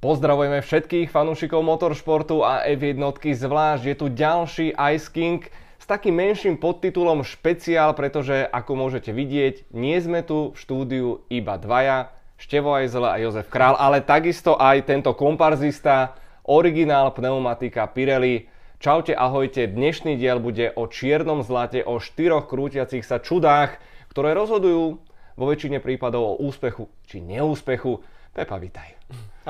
[0.00, 2.96] Pozdravujeme všetkých fanúšikov motoršportu a F1
[3.36, 3.84] zvlášť.
[3.84, 5.44] Je tu ďalší Ice King
[5.76, 11.60] s takým menším podtitulom špeciál, pretože ako môžete vidieť, nie sme tu v štúdiu iba
[11.60, 16.16] dvaja, Števo Ajzele a Jozef Král, ale takisto aj tento komparzista,
[16.48, 18.48] originál pneumatika Pirelli.
[18.80, 23.76] Čaute, ahojte, dnešný diel bude o čiernom zlate, o štyroch krútiacich sa čudách,
[24.08, 24.96] ktoré rozhodujú
[25.36, 28.00] vo väčšine prípadov o úspechu či neúspechu.
[28.32, 28.99] Pepa, vitaj.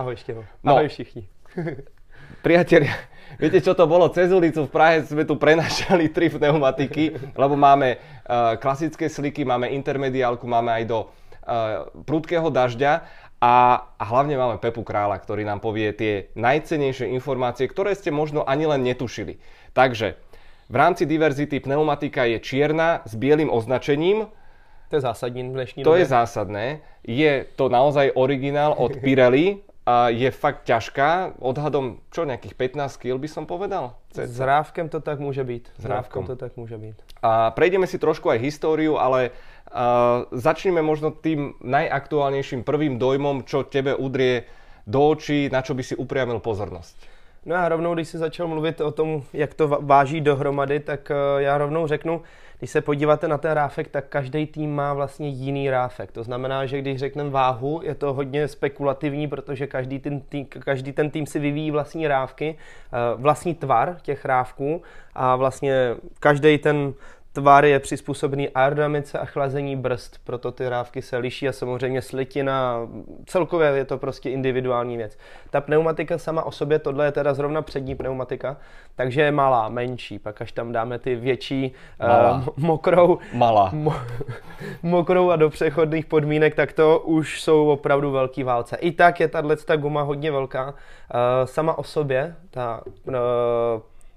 [0.01, 0.49] Ahoj Števo.
[0.65, 0.81] No.
[0.81, 1.29] Ahoj všichni.
[2.47, 2.97] Priatelia,
[3.37, 4.09] viete čo to bolo?
[4.09, 9.69] Cez ulicu v Prahe sme tu prenašali tri pneumatiky, lebo máme uh, klasické sliky, máme
[9.69, 13.05] intermediálku, máme aj do uh, prudkého dažďa
[13.45, 18.41] a, a hlavne máme Pepu Krála, ktorý nám povie tie najcenejšie informácie, ktoré ste možno
[18.49, 19.37] ani len netušili.
[19.77, 20.17] Takže
[20.73, 24.33] v rámci diverzity pneumatika je čierna s bielým označením.
[24.89, 26.01] To je zásadní v dnešní To době.
[26.01, 26.67] je zásadné.
[27.05, 31.43] Je to naozaj originál od Pirelli, a je fakt ťažká.
[31.43, 33.99] Odhadom, čo, nejakých 15 kg by som povedal?
[34.15, 35.65] S rávkem to tak môže byť.
[35.83, 36.97] S rávkom to tak môže byť.
[37.27, 39.35] A prejdeme si trošku aj históriu, ale
[39.75, 44.47] uh, začneme možno tým najaktuálnejším prvým dojmom, čo tebe udrie
[44.87, 47.19] do očí, na čo by si upriamil pozornosť.
[47.47, 51.41] No já rovnou, když si začal mluvit o tom, jak to váží dohromady, tak uh,
[51.41, 52.23] já rovnou řeknu,
[52.61, 56.13] když se podíváte na ten ráfek, tak každý tým má vlastně jiný ráfek.
[56.13, 60.93] To znamená, že když řekneme váhu, je to hodně spekulativní, protože každý ten tým, každý
[60.93, 64.83] ten tým si vyvíjí vlastní rávky, eh, vlastní tvar těch rávků
[65.15, 66.95] a vlastně každý ten
[67.33, 72.89] Tvar je přizpůsobený aerodynamice a chlazení brzd, proto ty rávky se liší a samozřejmě slitina,
[73.27, 75.19] celkově je to prostě individuální věc.
[75.51, 78.57] Ta pneumatika sama o sobě, tohle je teda zrovna přední pneumatika,
[78.97, 81.73] takže je malá, menší, pak až tam dáme ty větší
[82.35, 83.71] Uh, mokrou, malá.
[83.75, 83.95] Mo,
[84.83, 88.77] mokrou a do přechodných podmínek, tak to už jsou opravdu velký válce.
[88.77, 90.69] I tak je tahle ta guma hodně velká.
[90.69, 90.75] Uh,
[91.45, 93.15] sama o sobě, ta uh,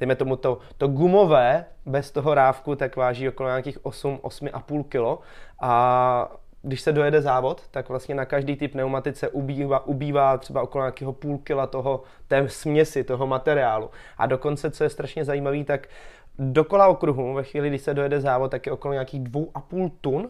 [0.04, 5.24] dejme tomu to, to gumové bez toho rávku, tak váží okolo nějakých 8, 8,5 kg
[5.62, 10.84] a když se dojede závod, tak vlastně na každý typ pneumatice ubývá, ubývá třeba okolo
[10.84, 13.90] nějakého půl kila toho, té směsi, toho materiálu.
[14.18, 15.88] A dokonce, co je strašně zajímavé, tak
[16.40, 19.92] dokola okruhu, ve chvíli, kdy se dojede závod, tak je okolo nějakých dvou a půl
[20.02, 20.30] tun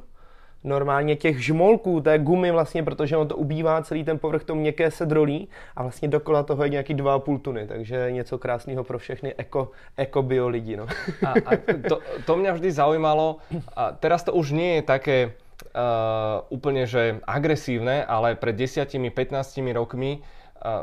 [0.63, 4.91] normálně těch žmolků, té gumy vlastně, protože on to ubývá celý ten povrch, to měkké
[4.91, 9.33] se drolí a vlastně dokola toho je nějaký 2,5 tuny, takže něco krásného pro všechny
[9.37, 10.77] eko, eko bio lidi.
[10.77, 10.87] No.
[11.25, 11.51] A, a
[11.89, 13.37] to, to mě vždy zaujímalo,
[13.75, 15.17] a teraz to už nie je také
[15.73, 20.21] uh, úplne že agresívne, ale pred 10-15 rokmi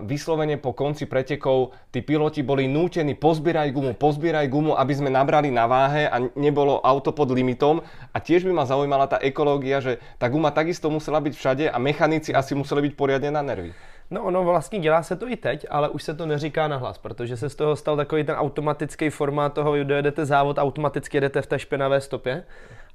[0.04, 5.48] vyslovene po konci pretekov tí piloti boli nútení pozbierať gumu, pozbierať gumu, aby sme nabrali
[5.48, 7.80] na váhe a nebolo auto pod limitom.
[8.12, 11.76] A tiež by ma zaujímala tá ekológia, že tá guma takisto musela byť všade a
[11.80, 13.72] mechanici asi museli byť poriadne na nervy.
[14.10, 17.36] No ono vlastně dělá se to i teď, ale už se to neříká nahlas, protože
[17.36, 21.58] se z toho stal takový ten automatický formát toho, dojedete závod, automaticky jedete v té
[21.58, 22.42] špinavé stopě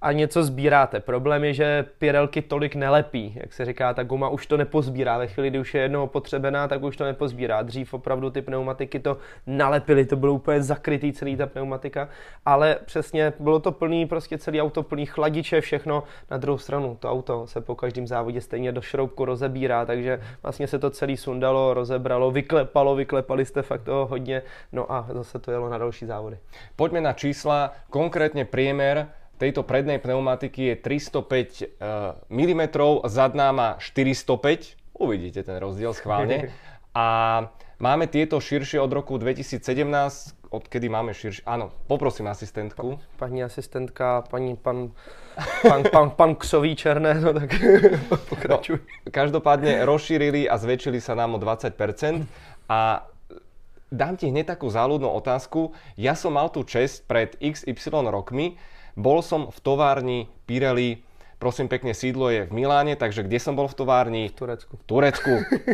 [0.06, 1.00] a něco sbíráte.
[1.00, 5.18] Problém je, že Pirelky tolik nelepí, jak se říká, ta guma už to nepozbírá.
[5.18, 7.62] Ve chvíli, kdy už je jednou potřebená, tak už to nepozbírá.
[7.62, 9.18] Dřív opravdu ty pneumatiky to
[9.48, 12.10] nalepily, to bylo úplně zakrytý celý ta pneumatika,
[12.46, 16.04] ale přesně bylo to plný, prostě celý auto plný chladiče, všechno.
[16.32, 20.68] Na druhou stranu to auto se po každém závodě stejně do šroubku rozebírá, takže vlastně
[20.68, 25.52] se to celý sundalo, rozebralo, vyklepalo, vyklepali jste fakt toho hodně, no a zase to
[25.52, 26.38] jelo na další závody.
[26.76, 31.79] Pojďme na čísla, konkrétně priemer tejto prednej pneumatiky je 305
[32.29, 32.63] mm,
[33.06, 36.50] zadná má 405, uvidíte ten rozdiel schválne.
[36.96, 37.07] A
[37.75, 39.59] máme tieto širšie od roku 2017,
[40.47, 43.03] odkedy máme širšie, áno, poprosím asistentku.
[43.19, 44.96] Paní asistentka, paní, pan,
[45.59, 47.52] pan, pan, pan Ksový černé, no tak
[48.31, 48.79] pokračuj.
[48.79, 51.75] No, každopádne rozšírili a zväčšili sa nám o 20%
[52.72, 53.03] a
[53.91, 55.75] dám ti hneď takú záľudnú otázku.
[56.00, 58.56] Ja som mal tú čest pred XY rokmi,
[58.96, 61.04] bol som v továrni Pirelli,
[61.38, 64.24] prosím pekne, sídlo je v Miláne, takže kde som bol v továrni?
[64.32, 64.74] V Turecku.
[64.80, 65.34] V Turecku,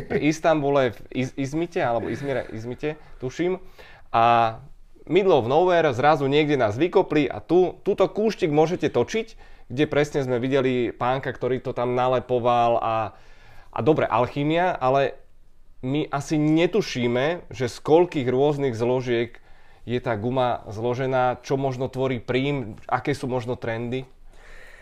[0.09, 3.61] v Istambule, v Iz- Izmite, alebo Izmire, Izmite, tuším.
[4.09, 4.57] A
[5.05, 9.37] middle of nowhere, zrazu niekde nás vykopli a tu, túto kúštik môžete točiť,
[9.71, 12.95] kde presne sme videli pánka, ktorý to tam nalepoval a,
[13.71, 15.15] a dobre, alchymia, ale
[15.81, 19.39] my asi netušíme, že z koľkých rôznych zložiek
[19.85, 24.05] je tá guma zložená, čo možno tvorí príjm, aké sú možno trendy?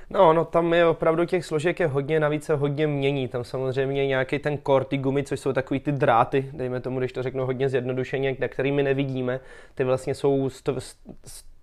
[0.09, 3.27] No, no, tam je opravdu těch složek je hodně, navíc se hodně mění.
[3.27, 7.11] Tam samozřejmě nějaký ten core, ty gumy, což jsou takový ty dráty, dejme tomu, když
[7.11, 9.39] to řeknu hodně zjednodušeně, na kterými nevidíme,
[9.75, 10.49] ty vlastně jsou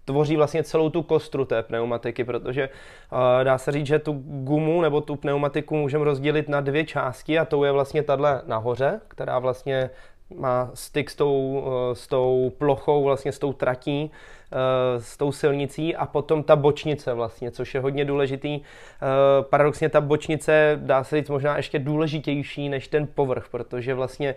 [0.04, 4.80] tvoří vlastně celou tu kostru té pneumatiky, protože uh, dá se říct, že tu gumu
[4.80, 9.38] nebo tu pneumatiku můžeme rozdělit na dvě části a to je vlastně tahle nahoře, která
[9.38, 9.90] vlastně
[10.34, 14.10] má styk s tou, s tou plochou, vlastně s tou tratí,
[14.98, 18.60] s tou silnicí a potom ta bočnice vlastně, což je hodně důležitý.
[19.40, 24.34] Paradoxně ta bočnice dá se říct možná ještě důležitější než ten povrch, protože vlastně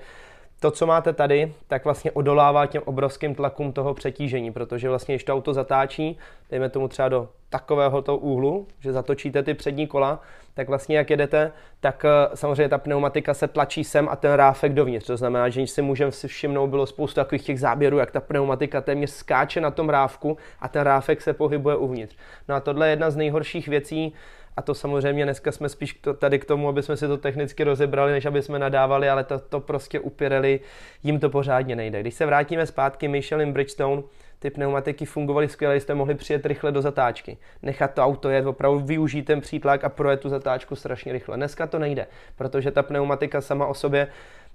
[0.59, 5.23] to, co máte tady, tak vlastně odolává těm obrovským tlakům toho přetížení, protože vlastně, když
[5.23, 6.17] to auto zatáčí,
[6.49, 10.21] dejme tomu třeba do takového toho úhlu, že zatočíte ty přední kola,
[10.53, 14.73] tak vlastně jak jedete, tak eh, samozřejmě ta pneumatika se tlačí sem a ten ráfek
[14.73, 15.07] dovnitř.
[15.07, 18.81] To znamená, že si můžeme si všimnout, bylo spoustu takových těch záběrů, jak ta pneumatika
[18.81, 22.15] téměř skáče na tom rávku a ten ráfek se pohybuje uvnitř.
[22.47, 24.13] No a tohle je jedna z nejhorších věcí,
[24.59, 28.11] a to samozřejmě dneska jsme spíš tady k tomu, aby jsme si to technicky rozebrali,
[28.11, 30.59] než aby jsme nadávali, ale to, to prostě u Pirelli
[31.03, 32.01] jim to pořádně nejde.
[32.01, 34.01] Když se vrátíme zpátky, Michelin Bridgestone,
[34.39, 37.37] ty pneumatiky fungovaly skvěle, jste mohli přijet rychle do zatáčky.
[37.61, 41.37] Nechat to auto jet, opravdu využít ten přítlak a projet tu zatáčku strašně rychle.
[41.37, 44.07] Dneska to nejde, protože ta pneumatika sama o sobě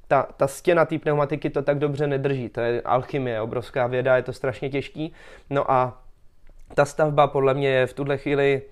[0.09, 2.49] ta, ta stěna té pneumatiky to tak dobře nedrží.
[2.49, 5.13] To je alchymie, obrovská věda, je to strašně těžký.
[5.51, 6.03] No a
[6.75, 8.63] ta stavba podle mě je v tuhle chvíli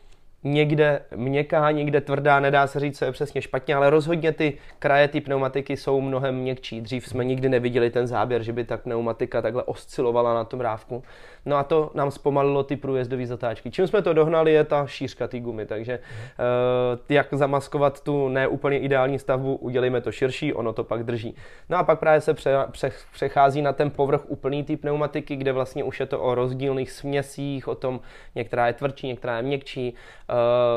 [0.45, 5.09] někde měkká, někde tvrdá, nedá se říct, co je přesně špatně, ale rozhodně ty kraje,
[5.09, 6.81] ty pneumatiky jsou mnohem měkčí.
[6.81, 11.03] Dřív jsme nikdy neviděli ten záběr, že by ta pneumatika takhle oscilovala na tom rávku.
[11.47, 13.71] No a to nám zpomalilo ty průjezdové zatáčky.
[13.71, 18.79] Čím jsme to dohnali, je ta šířka té gumy, takže uh, jak zamaskovat tu neúplně
[18.79, 21.35] ideální stavbu, udělejme to širší, ono to pak drží.
[21.69, 25.53] No a pak právě se pře, pře, přechází na ten povrch úplný té pneumatiky, kde
[25.53, 28.01] vlastně už je to o rozdílných směsích, o tom,
[28.35, 29.95] některá je tvrdší, některá je měkčí.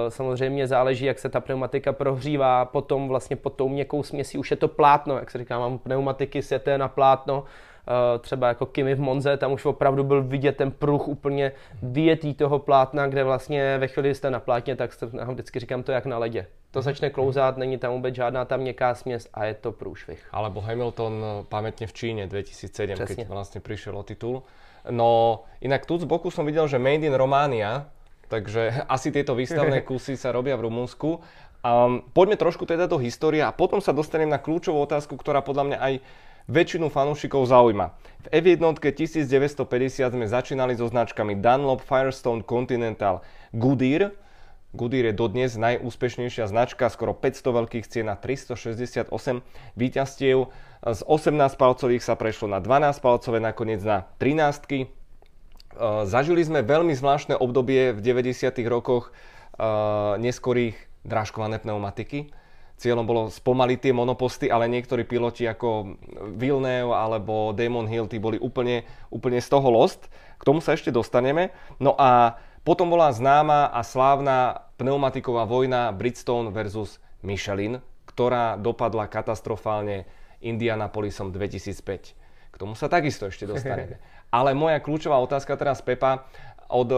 [0.10, 4.58] Samozřejmě záleží, jak se ta pneumatika prohřívá, potom vlastně pod tou měkkou směsí už je
[4.58, 7.44] to plátno, jak se říká, mám pneumatiky sjeté na plátno,
[7.88, 11.52] Eh, třeba jako Kimi v Monze, tam už opravdu byl vidět ten pruh úplně
[11.84, 15.60] vyjetý toho plátna, kde vlastně ve chvíli, kdy jste na plátně, tak jste, já vždycky
[15.60, 16.48] říkám to jak na ledě.
[16.72, 20.28] To začne klouzat, není tam vůbec žádná tam měkká směs a je to průšvih.
[20.32, 23.16] Alebo Hamilton eh, pamätne v Číne 2007, Přesně.
[23.16, 24.44] keď vlastně přišel o titul.
[24.90, 27.86] No, inak tu z boku som videl, že Made in Romania,
[28.28, 31.22] takže asi tieto výstavné kusy sa robia v Rumunsku.
[31.66, 35.64] Um, poďme trošku teda do histórie a potom sa dostanem na kľúčovú otázku, ktorá podľa
[35.74, 35.94] mňa aj
[36.46, 37.90] väčšinu fanúšikov zaujíma.
[38.26, 44.14] V F1 1950 sme začínali so značkami Dunlop, Firestone, Continental, Goodyear.
[44.76, 49.10] Goodyear je dodnes najúspešnejšia značka, skoro 500 veľkých cien na 368
[49.80, 50.38] výťastiev.
[50.86, 54.86] Z 18 palcových sa prešlo na 12 palcové, nakoniec na 13.
[56.08, 58.56] Zažili sme veľmi zvláštne obdobie v 90.
[58.68, 59.12] rokoch
[60.20, 62.32] neskorých drážkované pneumatiky
[62.76, 65.96] Cieľom bolo spomaliť tie monoposty, ale niektorí piloti ako
[66.36, 70.12] Villeneuve alebo Damon Hill, tí boli úplne, úplne z toho lost.
[70.36, 71.56] K tomu sa ešte dostaneme.
[71.80, 72.36] No a
[72.68, 77.80] potom bola známa a slávna pneumatiková vojna Bridgestone versus Michelin,
[78.12, 80.04] ktorá dopadla katastrofálne
[80.44, 82.52] Indianapolisom 2005.
[82.52, 84.04] K tomu sa takisto ešte dostaneme.
[84.36, 86.28] Ale moja kľúčová otázka teraz, Pepa,
[86.68, 86.92] od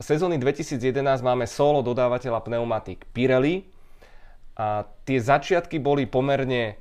[0.00, 0.80] sezóny 2011
[1.20, 3.68] máme solo dodávateľa pneumatik Pirelli,
[4.56, 6.76] a tie začiatky boli pomerne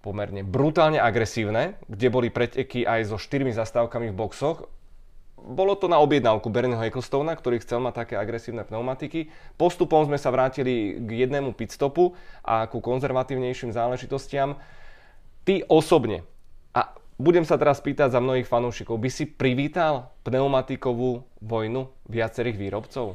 [0.00, 4.64] pomerne brutálne agresívne, kde boli preteky aj so štyrmi zastávkami v boxoch.
[5.40, 9.28] Bolo to na objednávku Bernieho Ecclestona, ktorý chcel mať také agresívne pneumatiky.
[9.60, 14.56] Postupom sme sa vrátili k jednému pitstopu a ku konzervatívnejším záležitostiam.
[15.44, 16.24] Ty osobne,
[17.20, 23.14] budem sa teraz pýtať za mnohých fanúšikov, by si privítal pneumatikovú vojnu viacerých výrobcov?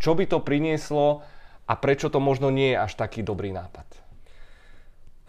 [0.00, 1.20] Čo by to prinieslo
[1.68, 3.99] a prečo to možno nie je až taký dobrý nápad.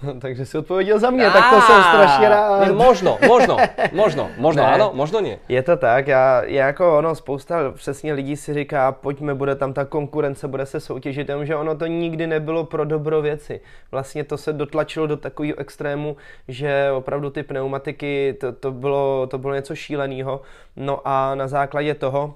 [0.20, 2.60] Takže si odpověděl za mě, tak to jsem strašně rád.
[2.60, 3.58] Ne, možno, možno,
[3.92, 5.38] možno, možno ne, ano, možno ne.
[5.50, 9.74] Je to tak, já, já jako ono, spousta přesně lidí si říká, pojďme, bude tam
[9.74, 13.62] ta konkurence, bude se soutěžit, že ono to nikdy nebylo pro dobro věci.
[13.92, 16.18] Vlastně to se dotlačilo do takového extrému,
[16.48, 20.42] že opravdu ty pneumatiky, to, to, bylo, to bylo něco šíleného.
[20.76, 22.36] No a na základě toho,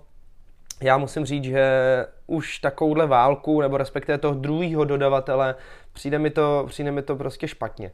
[0.82, 1.66] já musím říct, že
[2.28, 5.56] už takovouhle válku, nebo respektive toho druhého dodavatele,
[5.96, 7.92] přijde mi to, přijde mi to prostě špatně.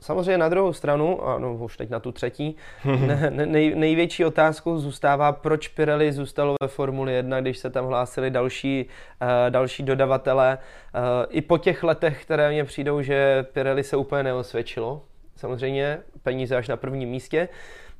[0.00, 4.78] Samozřejmě na druhou stranu, a no už teď na tu třetí, ne, nej, největší otázkou
[4.78, 8.86] zůstává, proč Pirelli zůstalo ve Formuli 1, když se tam hlásili další,
[9.22, 10.58] uh, další dodavatele.
[10.58, 15.02] Uh, I po těch letech, které mně přijdou, že Pirelli se úplně neosvědčilo.
[15.36, 17.48] Samozřejmě peníze až na prvním místě.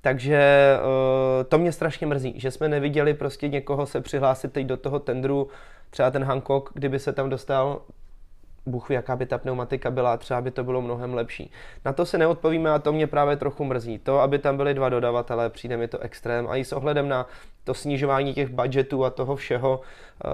[0.00, 4.76] Takže uh, to mě strašně mrzí, že jsme neviděli prostě někoho se přihlásit teď do
[4.76, 5.48] toho tendru,
[5.90, 7.80] třeba ten Hancock, kdyby se tam dostal,
[8.66, 11.50] Bůh jaká by ta pneumatika byla, třeba by to bylo mnohem lepší.
[11.84, 13.98] Na to se neodpovíme a to mě právě trochu mrzí.
[13.98, 16.48] To, aby tam byly dva dodavatelé, přijde mi to extrém.
[16.48, 17.26] A i s ohledem na
[17.66, 20.30] to snižování těch budgetů a toho všeho, uh,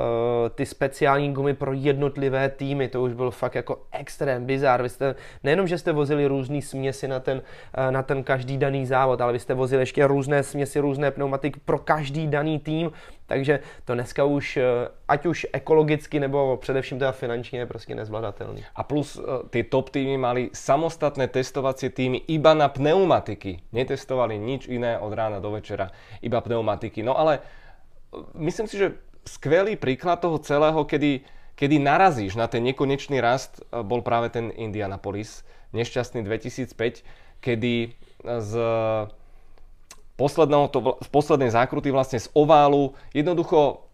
[0.54, 4.82] ty speciální gumy pro jednotlivé týmy, to už byl fakt jako extrém, bizar.
[4.82, 8.86] Vy jste, nejenom, že jste vozili různé směsi na ten, uh, na ten každý daný
[8.86, 12.92] závod, ale vy jste vozili ještě různé směsi, různé pneumatiky pro každý daný tým,
[13.26, 14.62] takže to dneska už, uh,
[15.08, 18.64] ať už ekologicky nebo především teda finančně je prostě nezvladatelný.
[18.76, 19.20] A plus
[19.50, 23.58] ty top týmy mali samostatné testovací týmy iba na pneumatiky.
[23.72, 25.90] Netestovali nič iné od rána do večera,
[26.22, 27.02] iba pneumatiky.
[27.02, 27.40] No ale
[28.34, 31.22] myslím si, že skvelý príklad toho celého, kedy,
[31.54, 37.06] kedy narazíš na ten nekonečný rast, bol práve ten Indianapolis, nešťastný 2005,
[37.38, 38.52] kedy z
[40.18, 43.86] posledného, to, z poslednej zákruty vlastne z oválu, jednoducho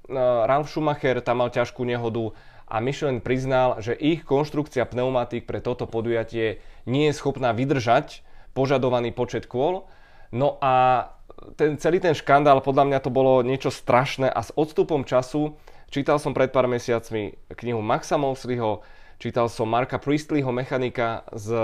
[0.49, 2.33] Ralf Schumacher tam mal ťažkú nehodu
[2.69, 8.21] a Michelin priznal, že ich konštrukcia pneumatík pre toto podujatie nie je schopná vydržať
[8.53, 9.89] požadovaný počet kôl.
[10.29, 11.09] No a
[11.55, 15.55] ten, celý ten škandál, podľa mňa to bolo niečo strašné a s odstupom času,
[15.89, 18.83] čítal som pred pár mesiacmi knihu Maxa Mosleyho,
[19.19, 21.55] čítal som Marka Priestleyho, mechanika z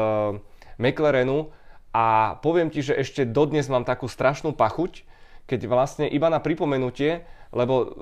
[0.79, 1.55] McLarenu
[1.95, 5.07] a poviem ti, že ešte dodnes mám takú strašnú pachuť,
[5.47, 7.23] keď vlastne iba na pripomenutie,
[7.55, 7.95] lebo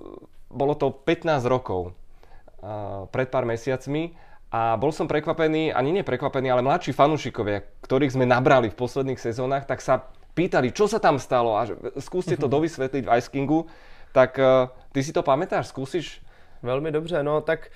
[0.49, 4.17] bolo to 15 rokov uh, pred pár mesiacmi
[4.53, 9.65] a bol som prekvapený, ani neprekvapený, ale mladší fanúšikovia, ktorých sme nabrali v posledných sezónach,
[9.65, 11.69] tak sa pýtali, čo sa tam stalo a
[12.01, 12.53] skúste to mhm.
[12.53, 13.69] dovysvetliť v Ice Kingu,
[14.13, 16.21] tak uh, ty si to pamätáš, skúsiš?
[16.63, 17.71] Velmi dobře, no tak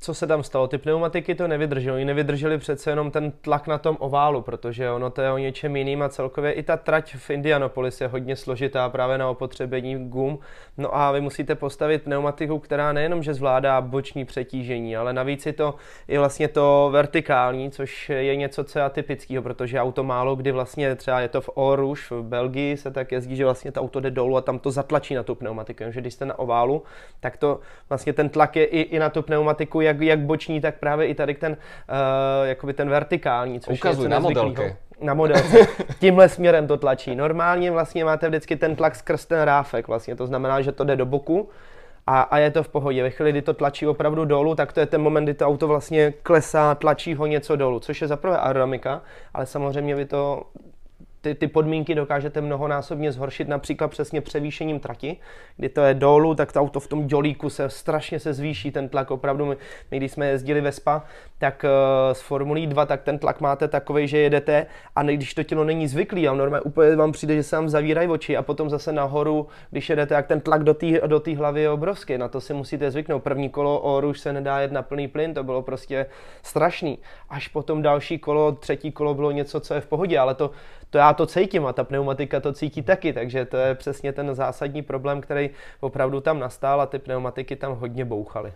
[0.00, 0.68] co se tam stalo?
[0.68, 2.04] Ty pneumatiky to nevydržely.
[2.04, 6.02] Nevydrželi přece jenom ten tlak na tom oválu, protože ono to je o něčem jiným
[6.02, 10.38] a celkově i ta trať v Indianapolis je hodně složitá právě na opotřebení gum.
[10.78, 15.52] No a vy musíte postavit pneumatiku, která nejenom, že zvládá boční přetížení, ale navíc je
[15.52, 15.74] to
[16.08, 20.96] i vlastně to vertikální, což je něco, co je atypického, protože auto málo kdy vlastně
[20.96, 24.10] třeba je to v Oruš v Belgii se tak jezdí, že vlastně to auto jde
[24.10, 25.84] dolů a tam to zatlačí na tu pneumatiku.
[25.88, 26.82] že když jste na oválu,
[27.20, 30.74] tak to vlastně ten tlak je i, i na tu pneumatiku, jak, jak boční, tak
[30.78, 34.76] právě i tady ten, uh, jakoby ten vertikální, což Ukazuj je na modelky.
[35.00, 35.66] Na modelce.
[36.00, 37.16] Tímhle směrem to tlačí.
[37.16, 40.96] Normálně vlastně máte vždycky ten tlak skrz ten ráfek, vlastně to znamená, že to jde
[40.96, 41.48] do boku,
[42.06, 43.02] a, a je to v pohodě.
[43.02, 45.68] Ve chvíli, kdy to tlačí opravdu dolů, tak to je ten moment, kdy to auto
[45.68, 49.02] vlastně klesá, tlačí ho něco dolů, což je zaprvé aerodynamika,
[49.34, 50.42] ale samozřejmě vy to
[51.20, 55.16] ty, ty podmínky dokážete mnohonásobně zhoršit, například přesně převýšením trati,
[55.56, 58.88] kdy to je dolů, tak to auto v tom dolíku se strašně se zvýší ten
[58.88, 59.10] tlak.
[59.10, 59.56] Opravdu, my,
[59.90, 61.04] my když jsme jezdili ve SPA,
[61.38, 65.34] tak uh, z Formulí 2, tak ten tlak máte takový, že jedete a ne, když
[65.34, 68.42] to tělo není zvyklý a normálně úplně vám přijde, že se vám zavírají oči a
[68.42, 72.18] potom zase nahoru, když jedete, jak ten tlak do té do hlavy je obrovský.
[72.18, 73.22] Na to si musíte zvyknout.
[73.22, 76.06] První kolo o už se nedá jet na plný plyn, to bylo prostě
[76.42, 76.98] strašný.
[77.28, 80.50] Až potom další kolo, třetí kolo bylo něco, co je v pohodě, ale to,
[80.90, 84.34] to já to cítím a ta pneumatika to cítí taky, takže to je přesně ten
[84.34, 88.52] zásadní problém, který opravdu tam nastal a ty pneumatiky tam hodně bouchaly.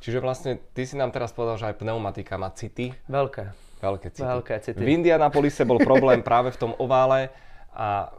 [0.00, 2.94] Čiže vlastně ty si nám teraz povedal, že aj pneumatika má city.
[3.08, 3.52] Velké.
[3.82, 4.28] Velké city.
[4.28, 4.84] Velké city.
[4.84, 7.28] V Indianapolise bol problém práve v tom ovále
[7.74, 8.14] a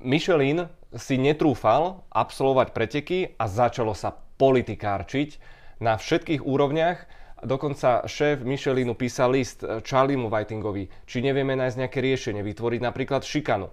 [0.00, 5.40] Michelin si netrúfal absolvovať preteky a začalo sa politikárčiť
[5.80, 7.08] na všetkých úrovniach
[7.44, 13.20] Dokonca šéf Michelinu písal list eh, Charliemu Whitingovi, či nevieme nájsť nejaké riešenie, vytvoriť napríklad
[13.20, 13.72] šikanu eh,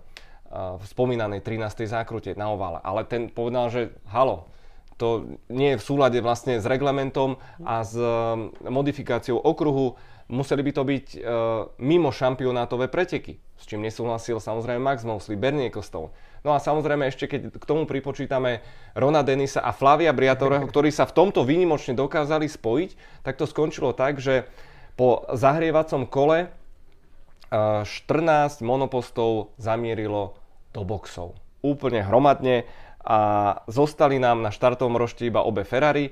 [0.76, 1.88] v spomínanej 13.
[1.88, 2.84] zákrute na ovále.
[2.84, 4.52] Ale ten povedal, že halo,
[5.00, 8.12] to nie je v súlade vlastne s reglementom a s eh,
[8.68, 9.96] modifikáciou okruhu.
[10.32, 11.08] Museli by to byť
[11.84, 16.08] mimo šampionátové preteky, s čím nesúhlasil samozrejme Max Mosley, Bernie Kostol.
[16.42, 18.66] No a samozrejme ešte keď k tomu pripočítame
[18.98, 23.94] Rona Denisa a Flavia Briatoreho, ktorí sa v tomto výnimočne dokázali spojiť, tak to skončilo
[23.94, 24.50] tak, že
[24.98, 26.50] po zahrievacom kole
[27.54, 30.40] 14 eh, monopostov zamierilo
[30.74, 31.38] do boxov.
[31.62, 32.66] Úplne hromadne
[33.06, 33.20] a
[33.70, 36.10] zostali nám na štartovom rošte iba obe Ferrari,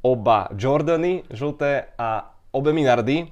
[0.00, 3.28] oba Jordany žlté a obe Minardy,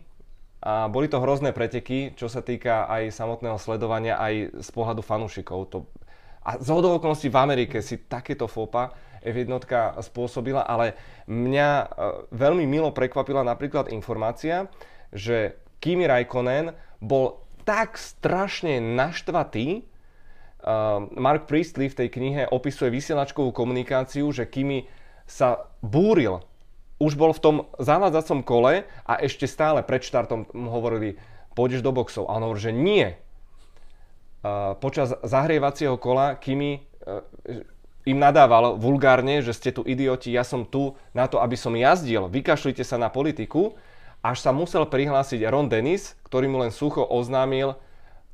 [0.66, 5.70] a boli to hrozné preteky, čo sa týka aj samotného sledovania, aj z pohľadu fanúšikov.
[5.70, 5.86] To
[6.46, 8.94] a z okolností v Amerike si takéto FOPA
[9.26, 9.50] F1
[10.06, 10.94] spôsobila, ale
[11.26, 11.86] mňa e,
[12.30, 14.70] veľmi milo prekvapila napríklad informácia,
[15.10, 16.70] že Kimi Raikkonen
[17.02, 19.82] bol tak strašne naštvatý,
[20.62, 24.86] uh, Mark Priestley v tej knihe opisuje vysielačkovú komunikáciu, že Kimi
[25.26, 26.46] sa búril.
[27.02, 31.18] Už bol v tom zavádzacom kole a ešte stále pred štartom hovorili,
[31.58, 32.30] pôjdeš do boxov.
[32.30, 33.18] A on hovorí, že nie,
[34.82, 36.84] počas zahrievacieho kola Kimi
[38.06, 42.30] im nadával vulgárne, že ste tu idioti, ja som tu na to, aby som jazdil,
[42.30, 43.74] vykašlite sa na politiku,
[44.22, 47.74] až sa musel prihlásiť Ron Dennis, ktorý mu len sucho oznámil,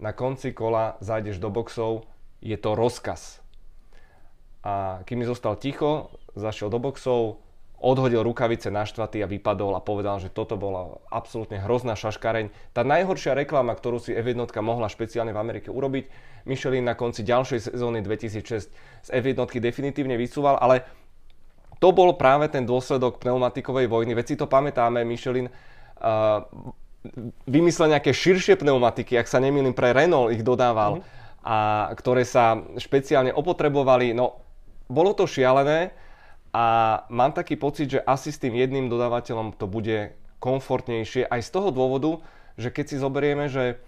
[0.03, 2.05] na konci kola zajdeš do boxov,
[2.43, 3.39] je to rozkaz.
[4.67, 7.39] A kým mi zostal ticho, zašiel do boxov,
[7.83, 12.71] odhodil rukavice naštvatý a vypadol a povedal, že toto bola absolútne hrozná šaškareň.
[12.71, 16.07] Tá najhoršia reklama, ktorú si F1 mohla špeciálne v Amerike urobiť,
[16.47, 18.71] Michelin na konci ďalšej sezóny 2006
[19.03, 20.87] z F1 definitívne vysúval, ale
[21.83, 24.15] to bol práve ten dôsledok pneumatikovej vojny.
[24.15, 26.47] Veď si to pamätáme, Michelin uh,
[27.51, 31.05] vymyslel nejaké širšie pneumatiky, ak sa nemýlim, pre Renault ich dodával, mm.
[31.43, 34.15] a ktoré sa špeciálne opotrebovali.
[34.15, 34.39] No,
[34.87, 35.91] bolo to šialené,
[36.53, 36.65] a
[37.09, 41.73] mám taký pocit, že asi s tým jedným dodávateľom to bude komfortnejšie aj z toho
[41.73, 42.21] dôvodu,
[42.61, 43.81] že keď si zoberieme, že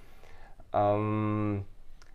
[0.73, 1.61] um,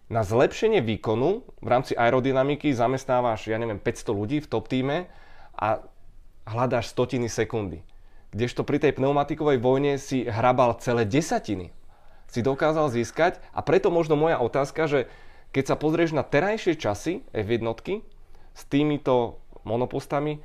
[0.10, 5.06] na zlepšenie výkonu v rámci aerodynamiky zamestnávaš, ja neviem, 500 ľudí v top týme
[5.54, 5.86] a
[6.50, 7.86] hľadáš stotiny sekundy.
[8.34, 11.70] Kdežto pri tej pneumatikovej vojne si hrabal celé desatiny.
[12.30, 15.00] Si dokázal získať a preto možno moja otázka, že
[15.54, 17.66] keď sa pozrieš na terajšie časy F1
[18.54, 20.40] s týmito monopostami,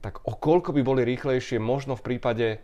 [0.00, 2.58] tak o koľko by boli rýchlejšie možno v prípade,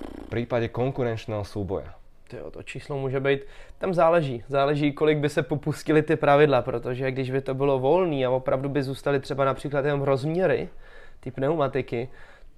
[0.00, 1.94] v prípade konkurenčného súboja?
[2.32, 3.40] Jo, to číslo může být,
[3.78, 8.24] tam záleží, záleží, kolik by se popustili ty pravidla, protože když by to bylo volné
[8.24, 10.68] a opravdu by zůstaly třeba například jenom rozměry,
[11.20, 12.08] ty pneumatiky,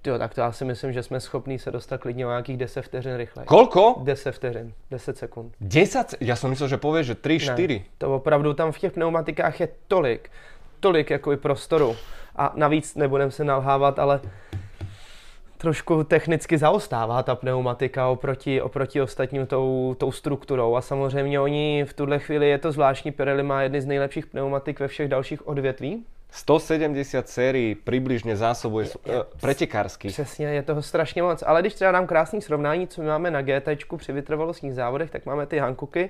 [0.07, 2.81] Jo, tak to já si myslím, že jsme schopní se dostat klidně o nějakých 10
[2.81, 3.45] vteřin rychleji.
[3.45, 3.95] Kolko?
[4.03, 5.53] 10 vteřin, 10 sekund.
[5.61, 6.15] 10?
[6.19, 7.79] Já jsem myslel, že pověš, že 3, 4.
[7.79, 10.31] Ne, to opravdu tam v těch pneumatikách je tolik,
[10.79, 11.95] tolik jako i prostoru,
[12.35, 14.21] a navíc nebudeme se nalhávat, ale
[15.57, 20.75] trošku technicky zaostává ta pneumatika oproti, oproti ostatním tou, tou strukturou.
[20.75, 24.79] A samozřejmě oni v tuhle chvíli je to zvláštní, Pirelli má jedny z nejlepších pneumatik
[24.79, 26.05] ve všech dalších odvětví.
[26.31, 30.07] 170 sérií přibližně zásobuje je, je, pretekársky.
[30.07, 31.43] Přesně, je toho strašně moc.
[31.47, 35.25] Ale když třeba dám krásný srovnání, co my máme na GT při vytrvalostních závodech, tak
[35.25, 36.09] máme ty Hankoky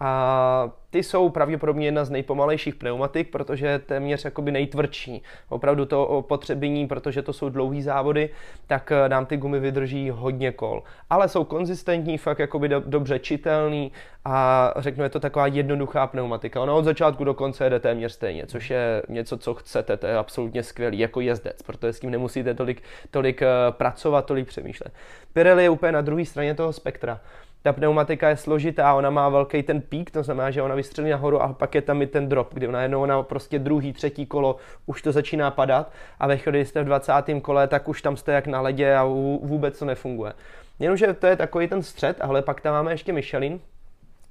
[0.00, 5.22] a ty jsou pravděpodobně jedna z nejpomalejších pneumatik, protože je téměř jakoby nejtvrdší.
[5.48, 8.30] Opravdu to opotřebení, protože to jsou dlouhý závody,
[8.66, 10.82] tak eh, nám ty gumy vydrží hodně kol.
[11.10, 13.92] Ale jsou konzistentní, fakt jakoby do, dobře čitelný
[14.24, 16.60] a řeknu, je to taková jednoduchá pneumatika.
[16.60, 20.16] Ona od začátku do konce jede téměř stejně, což je něco, co chcete, to je
[20.16, 24.92] absolutně skvělý, jako jezdec, protože s tím nemusíte tolik, tolik eh, pracovat, tolik přemýšlet.
[25.32, 27.20] Pirelli je úplně na druhé straně toho spektra
[27.62, 31.42] ta pneumatika je složitá, ona má velký ten pík, to znamená, že ona vystřelí nahoru
[31.42, 35.02] a pak je tam i ten drop, kdy najednou ona prostě druhý, třetí kolo už
[35.02, 37.12] to začíná padat a ve chvíli, kdy jste v 20.
[37.42, 39.04] kole, tak už tam jste jak na ledě a
[39.42, 40.32] vůbec to nefunguje.
[40.78, 43.60] Jenomže to je takový ten střed, ale pak tam máme ještě Michelin,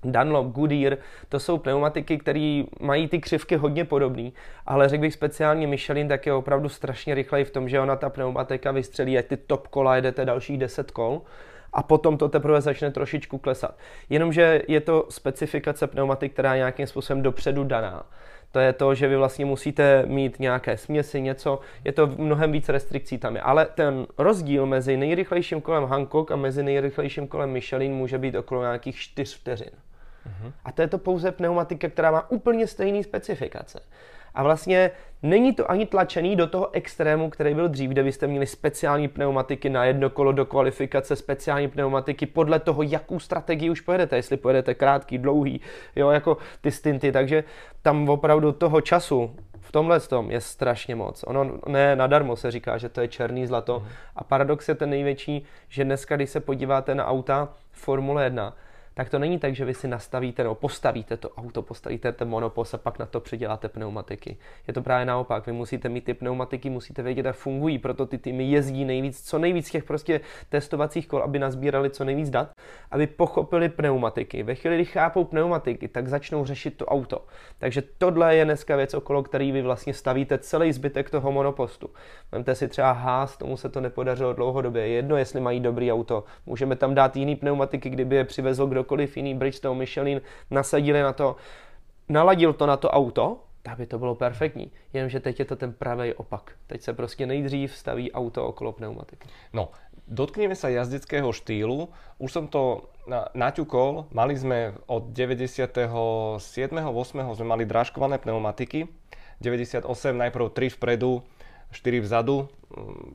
[0.04, 0.98] Dunlop, Goodyear,
[1.30, 4.32] to jsou pneumatiky, které mají ty křivky hodně podobné,
[4.66, 8.10] ale řekl bych speciálně Michelin, tak je opravdu strašně rychlej v tom, že ona ta
[8.10, 11.22] pneumatika vystřelí, ať ty top kola jedete dalších 10 kol
[11.74, 13.78] a potom to teprve začne trošičku klesat.
[14.10, 18.06] Jenomže je to specifikace pneumatik, která je nějakým způsobem dopředu daná.
[18.52, 22.70] To je to, že vy vlastně musíte mít nějaké směsi, něco, je to mnohem víc
[22.70, 23.42] restrikcí tam je.
[23.42, 28.62] Ale ten rozdíl mezi nejrychlejším kolem Hankook a mezi nejrychlejším kolem Michelin může být okolo
[28.62, 29.72] nějakých 4 vteřin.
[30.28, 30.52] Uh-huh.
[30.66, 33.80] A to je to pouze pneumatika, která má úplně stejné specifikace.
[34.36, 34.92] A vlastně
[35.24, 39.70] není to ani tlačený do toho extrému, který byl dřív, kde byste měli speciální pneumatiky
[39.70, 44.74] na jedno kolo do kvalifikace, speciální pneumatiky podle toho, jakou strategii už pojedete, jestli pojedete
[44.74, 45.62] krátký, dlouhý,
[45.96, 47.44] jo, jako ty stinty, takže
[47.82, 49.36] tam opravdu toho času
[49.70, 51.24] v tomhle tom je strašně moc.
[51.28, 53.80] Ono ne nadarmo se říká, že to je černý zlato.
[53.80, 53.88] Mm.
[54.16, 58.54] A paradox je ten největší, že dneska, když se podíváte na auta Formule 1,
[59.00, 62.74] tak to není tak, že vy si nastavíte nebo postavíte to auto, postavíte ten monopost
[62.74, 64.38] a pak na to přiděláte pneumatiky.
[64.68, 65.46] Je to právě naopak.
[65.46, 69.40] Vy musíte mít ty pneumatiky, musíte vědět, jak fungují, proto ty týmy jezdí nejvíc, co
[69.40, 72.52] nejvíc těch prostě testovacích kol, aby nazbírali co nejvíc dat,
[72.92, 74.44] aby pochopili pneumatiky.
[74.44, 77.26] Ve chvíli, kdy chápou pneumatiky, tak začnou řešit to auto.
[77.58, 81.90] Takže tohle je dneska věc, okolo který vy vlastně stavíte celý zbytek toho monopostu.
[82.32, 84.88] Vemte si třeba Haas, tomu se to nepodařilo dlouhodobě.
[84.88, 86.24] Jedno, jestli mají dobrý auto.
[86.46, 91.14] Můžeme tam dát jiný pneumatiky, kdyby je přivezl kdo kdokoliv jiný, Bridgestone, Michelin, nasadili na
[91.14, 91.38] to,
[92.10, 94.72] naladil to na to auto, tak by to bylo perfektní.
[94.94, 96.58] Jenomže teď je to ten pravý opak.
[96.68, 99.28] Teď se prostě nejdřív staví auto okolo pneumatiky.
[99.54, 99.70] No,
[100.08, 101.94] dotkneme sa jazdeckého štýlu.
[102.18, 102.90] Už som to
[103.38, 104.10] naťukol.
[104.10, 105.70] Mali sme od 97.
[105.86, 107.36] 8.
[107.38, 108.90] sme mali drážkované pneumatiky.
[109.38, 109.86] 98
[110.18, 111.22] najprv 3 vpredu,
[111.72, 112.50] 4 vzadu,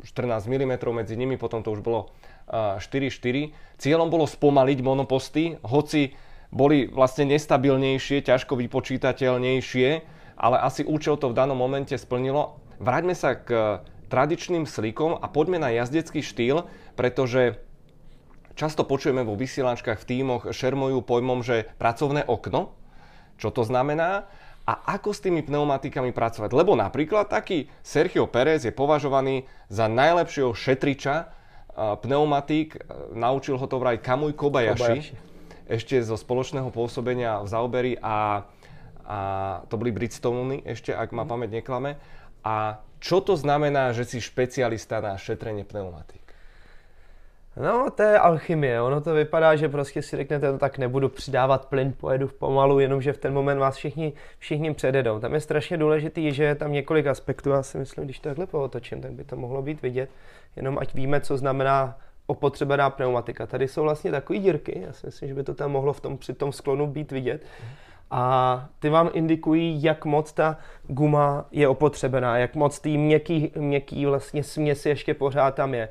[0.06, 2.14] 14 mm, mm medzi nimi, potom to už bolo
[2.50, 3.80] 4-4.
[3.80, 6.12] Cieľom bolo spomaliť monoposty, hoci
[6.54, 9.88] boli vlastne nestabilnejšie, ťažko vypočítateľnejšie,
[10.38, 12.58] ale asi účel to v danom momente splnilo.
[12.78, 13.80] Vráťme sa k
[14.12, 17.58] tradičným slíkom a poďme na jazdecký štýl, pretože
[18.54, 22.74] často počujeme vo vysielačkách v týmoch šermujú pojmom, že pracovné okno,
[23.34, 24.30] čo to znamená
[24.64, 26.50] a ako s tými pneumatikami pracovať.
[26.56, 31.34] Lebo napríklad taký Sergio Pérez je považovaný za najlepšieho šetriča
[31.74, 32.78] pneumatík,
[33.12, 35.14] naučil ho to vraj Kamuj Kobayashi, Kobayashi.
[35.66, 38.46] ešte zo spoločného pôsobenia v Zauberi a,
[39.04, 39.18] a
[39.68, 41.98] to boli Bridgestone ešte, ak ma pamäť neklame.
[42.46, 46.23] A čo to znamená, že si špecialista na šetrenie pneumatík?
[47.56, 48.82] No, to je alchymie.
[48.82, 53.12] Ono to vypadá, že prostě si řeknete, no, tak nebudu přidávat plyn, pojedu pomalu, jenomže
[53.12, 55.20] v ten moment vás všichni, všichni přededou.
[55.20, 57.50] Tam je strašně důležitý, že je tam několik aspektů.
[57.50, 60.10] Já si myslím, když to takhle pootočím, tak by to mohlo být vidět.
[60.56, 63.46] Jenom ať víme, co znamená opotřebená pneumatika.
[63.46, 66.18] Tady jsou vlastně takové dírky, já si myslím, že by to tam mohlo v tom,
[66.18, 67.42] při tom sklonu být vidět.
[68.10, 74.06] A ty vám indikují, jak moc ta guma je opotřebená, jak moc tý měkký, měkký
[74.06, 75.88] vlastně směs ještě pořád tam je.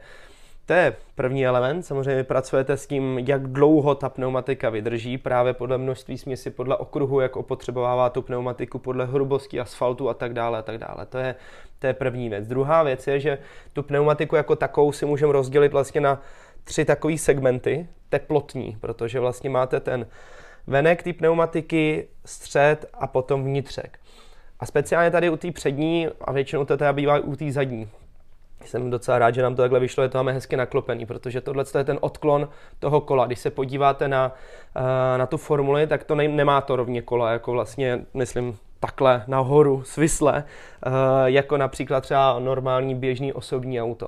[0.65, 1.85] To je první element.
[1.85, 7.19] Samozřejmě pracujete s tím, jak dlouho ta pneumatika vydrží, právě podle množství směsi, podle okruhu,
[7.19, 11.05] jak opotřebovává tu pneumatiku, podle hrubosti asfaltu a tak dále a tak dále.
[11.05, 11.35] To je,
[11.79, 12.47] to je první věc.
[12.47, 13.37] Druhá věc je, že
[13.73, 16.21] tu pneumatiku jako takovou si můžeme rozdělit vlastně na
[16.63, 20.07] tři takové segmenty teplotní, protože vlastně máte ten
[20.67, 23.99] venek té pneumatiky, střed a potom vnitřek.
[24.59, 27.89] A speciálně tady u té přední, a většinou to teda bývá u té zadní,
[28.65, 31.63] jsem docela rád, že nám to takhle vyšlo, je to máme hezky naklopený, protože tohle
[31.77, 32.49] je ten odklon
[32.79, 33.25] toho kola.
[33.25, 34.31] Když se podíváte na,
[34.75, 39.23] eh, na tu formuli, tak to ne, nemá to rovně kola, jako vlastně, myslím, takhle
[39.27, 40.43] nahoru, svisle,
[40.85, 40.89] eh,
[41.25, 44.07] jako například třeba normální běžný osobní auto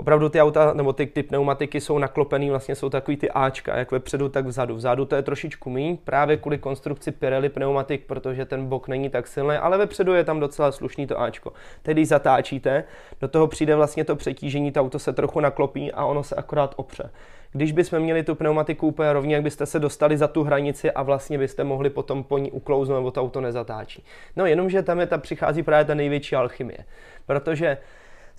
[0.00, 3.92] opravdu ty auta nebo ty, ty pneumatiky jsou naklopený, vlastně jsou takový ty Ačka, jak
[3.92, 4.74] vepředu, tak vzadu.
[4.74, 9.26] Vzadu to je trošičku méně, právě kvůli konstrukci Pirelli pneumatik, protože ten bok není tak
[9.26, 11.52] silný, ale vepředu je tam docela slušný to Ačko.
[11.82, 12.84] Tedy zatáčíte,
[13.20, 16.74] do toho přijde vlastně to přetížení, to auto se trochu naklopí a ono se akorát
[16.76, 17.10] opře.
[17.52, 21.02] Když bychom měli tu pneumatiku úplně rovně, jak byste se dostali za tu hranici a
[21.02, 24.04] vlastně byste mohli potom po ní uklouznout, nebo to auto nezatáčí.
[24.36, 26.78] No jenomže tam je ta přichází právě ta největší alchymie,
[27.26, 27.78] protože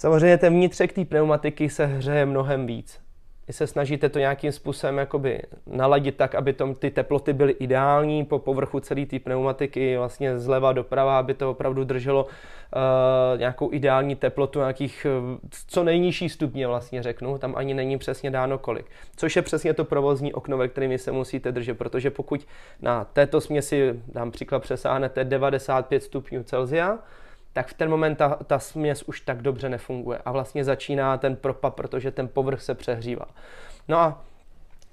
[0.01, 2.99] Samozřejmě ten vnitřek té pneumatiky se hřeje mnohem víc.
[3.47, 8.25] Vy se snažíte to nějakým způsobem jakoby naladit tak, aby tom ty teploty byly ideální
[8.25, 14.15] po povrchu celé té pneumatiky, vlastně zleva doprava, aby to opravdu drželo uh, nějakou ideální
[14.15, 15.37] teplotu, nějakých uh,
[15.67, 18.85] co nejnižší stupně vlastně řeknu, tam ani není přesně dáno kolik.
[19.15, 22.47] Což je přesně to provozní okno, ve kterém se musíte držet, protože pokud
[22.81, 26.99] na této směsi, dám příklad, přesáhnete 95 stupňů Celsia,
[27.53, 31.35] tak v ten moment ta, ta směs už tak dobře nefunguje a vlastně začíná ten
[31.35, 33.25] propad, protože ten povrch se přehřívá.
[33.87, 34.21] No a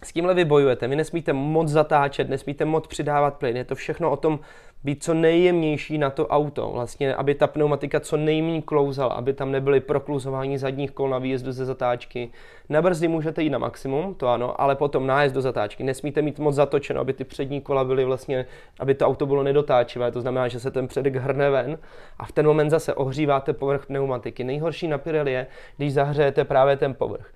[0.03, 0.89] s tímhle vy bojujete.
[0.89, 3.57] Vy nesmíte moc zatáčet, nesmíte moc přidávat plyn.
[3.57, 4.41] Je to všechno o tom
[4.85, 6.71] být co nejjemnější na to auto.
[6.71, 11.53] Vlastně, aby ta pneumatika co nejméně klouzala, aby tam nebyly prokluzování zadních kol na výjezdu
[11.53, 12.31] ze zatáčky.
[12.69, 15.85] Na brzdy můžete jít na maximum, to ano, ale potom nájezd do zatáčky.
[15.85, 18.47] Nesmíte mít moc zatočeno, aby ty přední kola byly vlastně,
[18.81, 20.13] aby to auto bylo nedotáčivé.
[20.13, 21.79] To znamená, že se ten předek hrne ven
[22.19, 24.45] a v ten moment zase ohříváte povrch pneumatiky.
[24.45, 27.33] Nejhorší na Pirelli je, když zahřejete právě ten povrch.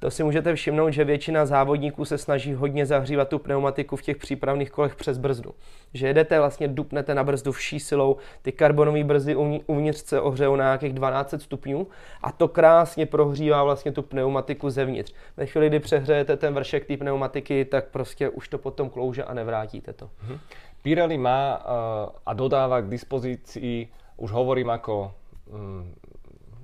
[0.00, 4.16] To si můžete všimnout, že většina závodníků se snaží hodně zahřívat tu pneumatiku v těch
[4.16, 5.54] přípravných kolech přes brzdu.
[5.94, 10.64] Že jedete, vlastně dupnete na brzdu vší silou, ty karbonové brzdy uvnitř se ohřejou na
[10.64, 11.86] nějakých 12 stupňů
[12.22, 15.14] a to krásně prohřívá vlastně tu pneumatiku zevnitř.
[15.36, 19.34] Ve chvíli, kdy přehřejete ten vršek té pneumatiky, tak prostě už to potom klouže a
[19.34, 20.10] nevrátíte to.
[20.22, 20.38] Mhm.
[20.82, 25.14] Pirelli má uh, a dodává k dispozici, už hovorím jako
[25.46, 25.94] um,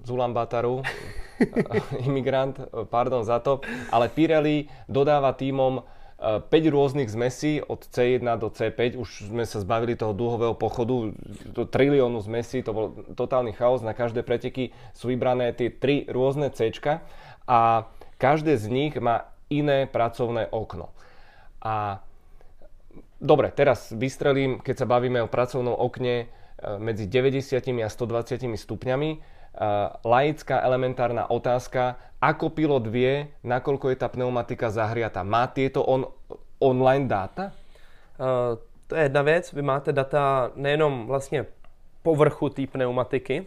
[0.04, 0.84] z Ulambataru,
[2.08, 2.60] imigrant,
[2.92, 5.80] pardon za to, ale Pirelli dodáva týmom
[6.20, 11.10] 5 e, rôznych zmesí od C1 do C5, už sme sa zbavili toho dúhového pochodu,
[11.48, 12.86] do triliónu zmesí, to bol
[13.16, 16.70] totálny chaos, na každé preteky sú vybrané tie tri rôzne C
[17.48, 17.88] a
[18.20, 20.94] každé z nich má iné pracovné okno.
[21.64, 22.04] A
[23.20, 26.26] dobre, teraz vystrelím, keď sa bavíme o pracovnom okne e,
[26.78, 29.34] medzi 90 a 120 stupňami, Eh,
[30.04, 35.22] laická elementárna otázka, ako pilot vie, nakoľko je tá pneumatika zahriata.
[35.22, 36.08] Má tieto on,
[36.58, 37.52] online dáta?
[38.16, 39.52] Uh, to je jedna věc.
[39.52, 41.46] Vy máte data nejenom vlastně
[42.02, 43.46] povrchu té pneumatiky,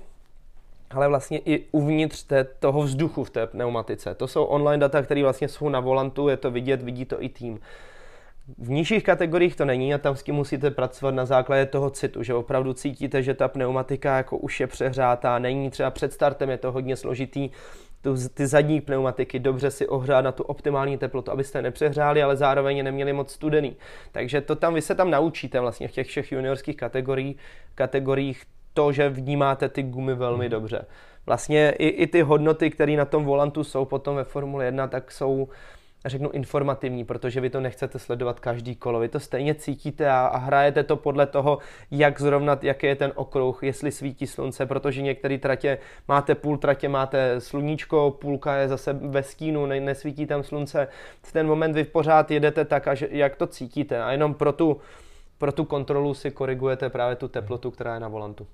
[0.91, 4.15] ale vlastně i uvnitř té, toho vzduchu v té pneumatice.
[4.15, 7.29] To jsou online data, které vlastně jsou na volantu, je to vidět, vidí to i
[7.29, 7.59] tým.
[8.57, 12.23] V nižších kategoriích to není a tam s tím musíte pracovat na základě toho citu,
[12.23, 16.57] že opravdu cítíte, že ta pneumatika jako už je přehřátá, není třeba před startem, je
[16.57, 17.49] to hodně složitý
[18.01, 22.83] tu, ty zadní pneumatiky dobře si ohřát na tu optimální teplotu, abyste nepřehřáli, ale zároveň
[22.83, 23.75] neměli moc studený.
[24.11, 27.37] Takže to tam, vy se tam naučíte vlastně v těch všech juniorských kategoriích,
[27.75, 30.51] kategoriích to, že vnímáte ty gumy velmi hmm.
[30.51, 30.85] dobře.
[31.25, 35.11] Vlastně i, i ty hodnoty, které na tom volantu jsou potom ve Formule 1, tak
[35.11, 35.47] jsou
[36.05, 38.99] řeknu informativní, protože vy to nechcete sledovat každý kolo.
[38.99, 41.57] Vy to stejně cítíte a, a hrajete to podle toho,
[41.91, 46.89] jak zrovna, jaký je ten okruh, jestli svítí slunce, protože některé tratě máte půl tratě,
[46.89, 50.87] máte sluníčko, půlka je zase ve stínu, ne, nesvítí tam slunce.
[51.23, 54.77] V ten moment vy pořád jedete tak, až, jak to cítíte a jenom pro tu,
[55.37, 58.47] pro tu kontrolu si korigujete právě tu teplotu, která je na volantu.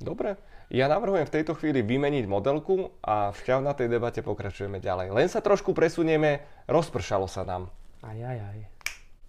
[0.00, 0.36] Dobre.
[0.72, 3.40] Ja navrhujem v tejto chvíli vymeniť modelku a v
[3.76, 5.12] tej debate pokračujeme ďalej.
[5.12, 7.68] Len sa trošku presunieme, rozpršalo sa nám.
[8.00, 8.58] Aj, aj, aj.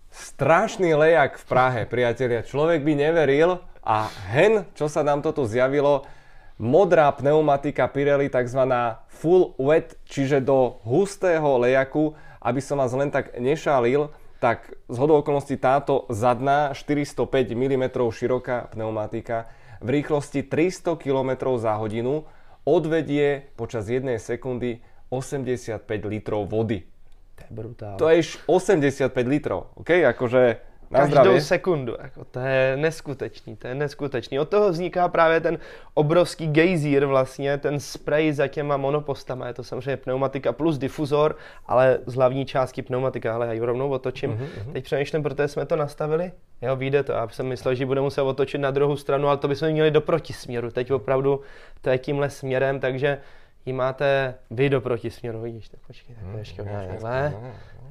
[0.08, 2.48] Strašný lejak v Prahe, priatelia.
[2.48, 6.08] Človek by neveril a hen, čo sa nám toto zjavilo,
[6.56, 8.64] modrá pneumatika Pirelli, tzv.
[9.12, 14.08] full wet, čiže do hustého lejaku, aby som vás len tak nešálil,
[14.40, 19.52] tak z hodou okolností táto zadná 405 mm široká pneumatika
[19.84, 22.24] v rýchlosti 300 km za hodinu
[22.64, 24.80] odvedie počas jednej sekundy
[25.12, 26.88] 85 litrov vody.
[27.36, 28.00] To je brutálne.
[28.00, 29.92] To je 85 litrov, OK?
[30.08, 31.42] Akože na Každou zdravě.
[31.42, 34.40] sekundu, jako to je neskutečný, to je neskutečný.
[34.40, 35.58] Od toho vzniká právě ten
[35.94, 42.00] obrovský gejzír vlastně, ten spray za těma monopostama, je to samozřejmě pneumatika plus difuzor, ale
[42.06, 44.32] z hlavní části pneumatika, ale já ji rovnou otočím.
[44.32, 48.02] Uh-huh, Teď přemýšlím, protože jsme to nastavili, jo, vyjde to, já jsem myslel, že bude
[48.02, 51.42] muset otočit na druhou stranu, ale to bychom měli do protisměru, teď opravdu
[51.82, 53.18] to je tímhle směrem, takže
[53.66, 57.34] ji máte vy do protisměru, vidíš, tak počkej, tak to ještě uděláš takhle.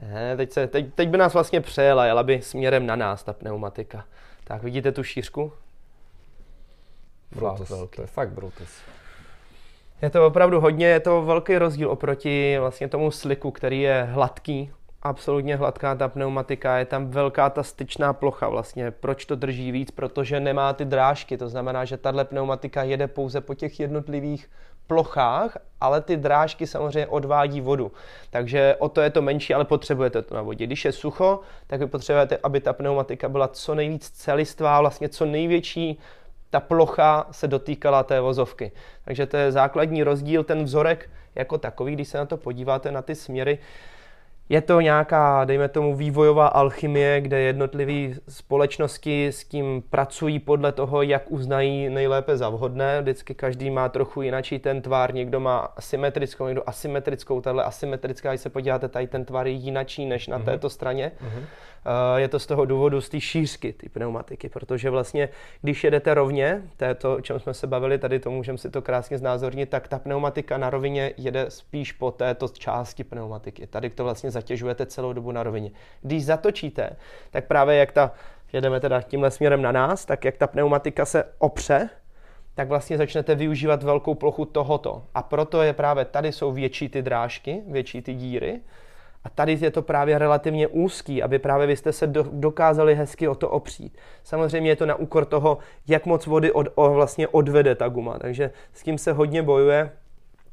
[0.03, 3.33] Ne, teď, se, teď, teď by nás vlastně přejela, jela by směrem na nás ta
[3.33, 4.05] pneumatika.
[4.45, 5.53] Tak vidíte tu šířku?
[7.31, 8.83] Brutus, to je fakt Brutus.
[10.03, 14.71] Je to opravdu hodně, je to velký rozdíl oproti vlastně tomu sliku, který je hladký,
[15.03, 18.91] absolutně hladká ta pneumatika, je tam velká ta styčná plocha vlastně.
[18.91, 19.91] Proč to drží víc?
[19.91, 24.51] Protože nemá ty drážky, to znamená, že tahle pneumatika jede pouze po těch jednotlivých
[24.87, 27.93] plochách, ale ty drážky samozřejmě odvádí vodu.
[28.31, 30.67] Takže o to je to menší, ale potřebujete to na vodě.
[30.67, 35.27] Když je sucho, tak vy potřebujete, aby ta pneumatika byla co nejvíc celistvá, vlastně co
[35.27, 35.99] největší
[36.51, 38.73] ta plocha se dotýkala té vozovky.
[39.05, 43.03] Takže to je základní rozdíl, ten vzorek jako takový, když se na to podíváte na
[43.03, 43.59] ty směry,
[44.53, 51.03] je to nějaká, dejme tomu, vývojová alchymie, kde jednotlivé společnosti s tím pracují podle toho,
[51.03, 53.01] jak uznají nejlépe za vhodné.
[53.01, 57.41] Vždycky každý má trochu jinačí ten tvar, někdo má asymetrickou, někdo asymetrickou.
[57.41, 60.45] Tahle asymetrická, když se podíváte, tady ten tvar je jinačí než na mm-hmm.
[60.45, 61.13] této straně.
[61.21, 61.45] Mm-hmm.
[62.17, 65.29] Je to z toho důvodu, z té šířky, ty pneumatiky, protože vlastně,
[65.63, 68.71] když jedete rovně, to je to, o čem jsme se bavili, tady to můžeme si
[68.71, 73.67] to krásně znázornit, tak ta pneumatika na rovině jede spíš po této části pneumatiky.
[73.67, 75.71] Tady to vlastně zatěžujete celou dobu na rovině.
[76.03, 76.97] Když zatočíte,
[77.31, 78.13] tak právě jak ta,
[78.53, 81.89] jedeme teda tímhle směrem na nás, tak jak ta pneumatika se opře,
[82.55, 85.05] tak vlastně začnete využívat velkou plochu tohoto.
[85.15, 88.61] A proto je právě tady jsou větší ty drážky, větší ty díry,
[89.25, 93.29] a tady je to právě relativně úzký, aby právě vy jste se do, dokázali hezky
[93.29, 93.99] o to opřít.
[94.25, 98.19] Samozřejmě je to na úkor toho, jak moc vody od, o, vlastně odvede ta guma,
[98.19, 99.91] takže s tím se hodně bojuje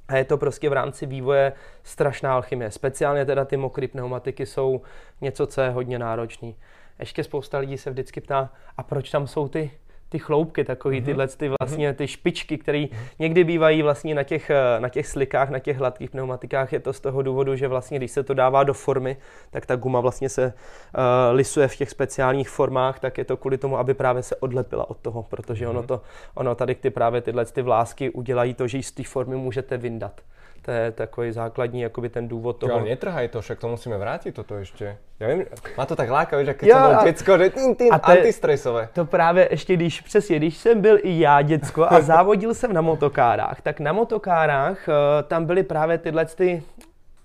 [0.08, 1.53] a je to prostě v rámci vývoje
[1.84, 2.71] strašná alchymie.
[2.71, 4.82] Speciálně teda ty mokré pneumatiky jsou
[5.21, 6.55] něco, co je hodně náročný.
[6.99, 9.71] Ještě spousta lidí se vždycky ptá, a proč tam jsou ty
[10.09, 11.05] ty chloupky, takový mm-hmm.
[11.05, 12.85] tyhle ty vlastně ty špičky, které
[13.19, 16.73] někdy bývají vlastně na těch, na těch slikách, na těch hladkých pneumatikách.
[16.73, 19.17] Je to z toho důvodu, že vlastně když se to dává do formy,
[19.51, 21.01] tak ta guma vlastně se uh,
[21.35, 24.97] lisuje v těch speciálních formách, tak je to kvůli tomu, aby právě se odlepila od
[24.97, 25.69] toho, protože mm-hmm.
[25.69, 26.01] ono to,
[26.35, 30.21] ono tady ty právě tyhle ty vlásky udělají to, že z té formy můžete vyndat.
[30.61, 32.73] To je takový základní jakoby ten důvod toho.
[32.73, 34.97] ale netrhaj to, však to musíme vrátit toto ještě.
[35.19, 35.45] Já vím,
[35.77, 38.89] má to tak lákavé, že když jsem byl děcko, že tým, tým, a to antistresové.
[38.93, 42.81] To právě ještě, když přesně, když jsem byl i já děcko a závodil jsem na
[42.81, 44.93] motokárách, tak na motokárách uh,
[45.27, 46.63] tam byly právě tyhle ty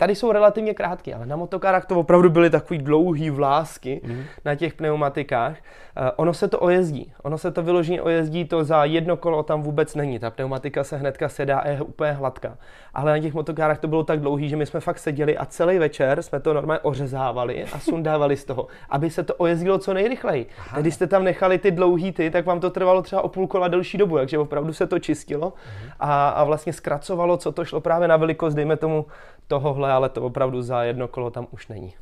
[0.04, 4.22] Tady jsou relativně krátké, ale na motokárách to opravdu byly takový dlouhý vlásky mm.
[4.44, 5.56] na těch pneumatikách.
[5.96, 7.12] Uh, ono se to ojezdí.
[7.22, 10.18] Ono se to vyloženě ojezdí, to za jedno kolo tam vůbec není.
[10.18, 12.56] Ta pneumatika se hnedka sedá a je úplně hladká.
[12.94, 15.78] Ale na těch motokárách to bylo tak dlouhý, že my jsme fakt seděli a celý
[15.78, 20.46] večer jsme to normálně ořezávali a sundávali z toho, aby se to ojezdilo co nejrychleji.
[20.72, 23.46] A když jste tam nechali ty dlouhý ty, tak vám to trvalo třeba o půl
[23.46, 25.90] kola delší dobu, takže opravdu se to čistilo mm.
[26.00, 29.06] a, a vlastně zkracovalo, co to šlo právě na velikost, dejme tomu
[29.48, 31.94] tohohle, ale to opravdu za jedno kolo tam už není.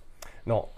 [0.47, 0.69] No,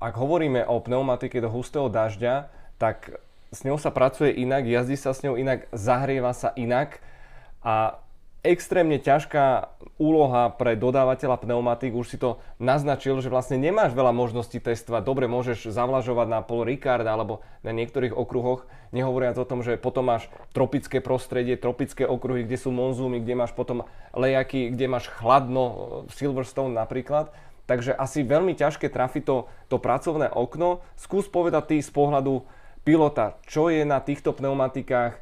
[0.00, 2.48] ak hovoríme o pneumatike do hustého dažďa,
[2.80, 3.20] tak
[3.52, 7.02] s ňou sa pracuje inak, jazdí sa s ňou inak, zahrieva sa inak
[7.60, 8.00] a
[8.40, 9.68] extrémne ťažká
[10.00, 11.92] úloha pre dodávateľa pneumatik.
[11.92, 15.02] Už si to naznačil, že vlastne nemáš veľa možností testovať.
[15.04, 20.10] Dobre, môžeš zavlažovať na Paul Ricard alebo na niektorých okruhoch, nehovoriac o tom, že potom
[20.10, 26.04] máš tropické prostredie, tropické okruhy, kde sú monzúmy, kde máš potom lejaky, kde máš chladno,
[26.10, 27.30] Silverstone napríklad.
[27.70, 29.36] Takže asi veľmi ťažké trafiť to,
[29.70, 30.82] to pracovné okno.
[30.98, 32.42] Skús povedať ty z pohľadu
[32.82, 35.20] pilota, čo je na týchto pneumatikách, eh,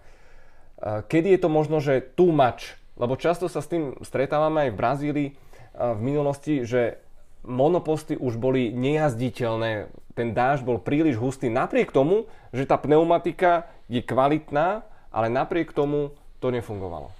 [1.04, 4.80] kedy je to možno, že too much, lebo často sa s tým stretávame aj v
[4.80, 5.30] Brazílii
[5.78, 6.98] v minulosti, že
[7.46, 9.86] monoposty už boli nejazditeľné,
[10.18, 14.82] ten dáž bol príliš hustý, napriek tomu, že tá pneumatika je kvalitná,
[15.14, 16.10] ale napriek tomu
[16.42, 17.14] to nefungovalo.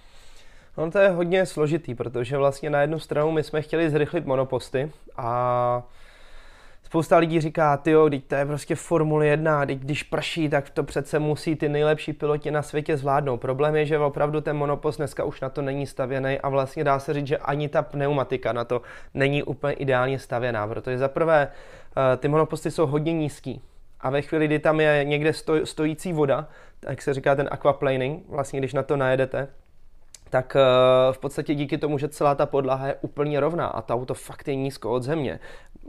[0.75, 4.91] No to je hodně složitý, protože vlastně na jednu stranu my jsme chtěli zrychlit monoposty
[5.17, 5.83] a
[6.89, 10.85] Spousta lidí říká, ty jo, to je prostě Formule 1, teď když prší, tak to
[10.85, 13.37] přece musí ty nejlepší piloti na světě zvládnout.
[13.37, 16.99] Problém je, že opravdu ten monopost dneska už na to není stavěný a vlastně dá
[16.99, 18.83] se říct, že ani ta pneumatika na to
[19.15, 21.49] není úplně ideálně stavěná, protože za prvé
[22.17, 23.63] ty monoposty jsou hodně nízký.
[24.01, 25.33] A ve chvíli, kdy tam je někde
[25.65, 26.49] stojící voda,
[26.81, 29.49] tak se říká ten aquaplaning, vlastně když na to najedete,
[30.31, 33.95] tak eh, v podstatě díky tomu, že celá ta podlaha je úplně rovná a ta
[33.95, 35.41] auto fakt je nízko od země,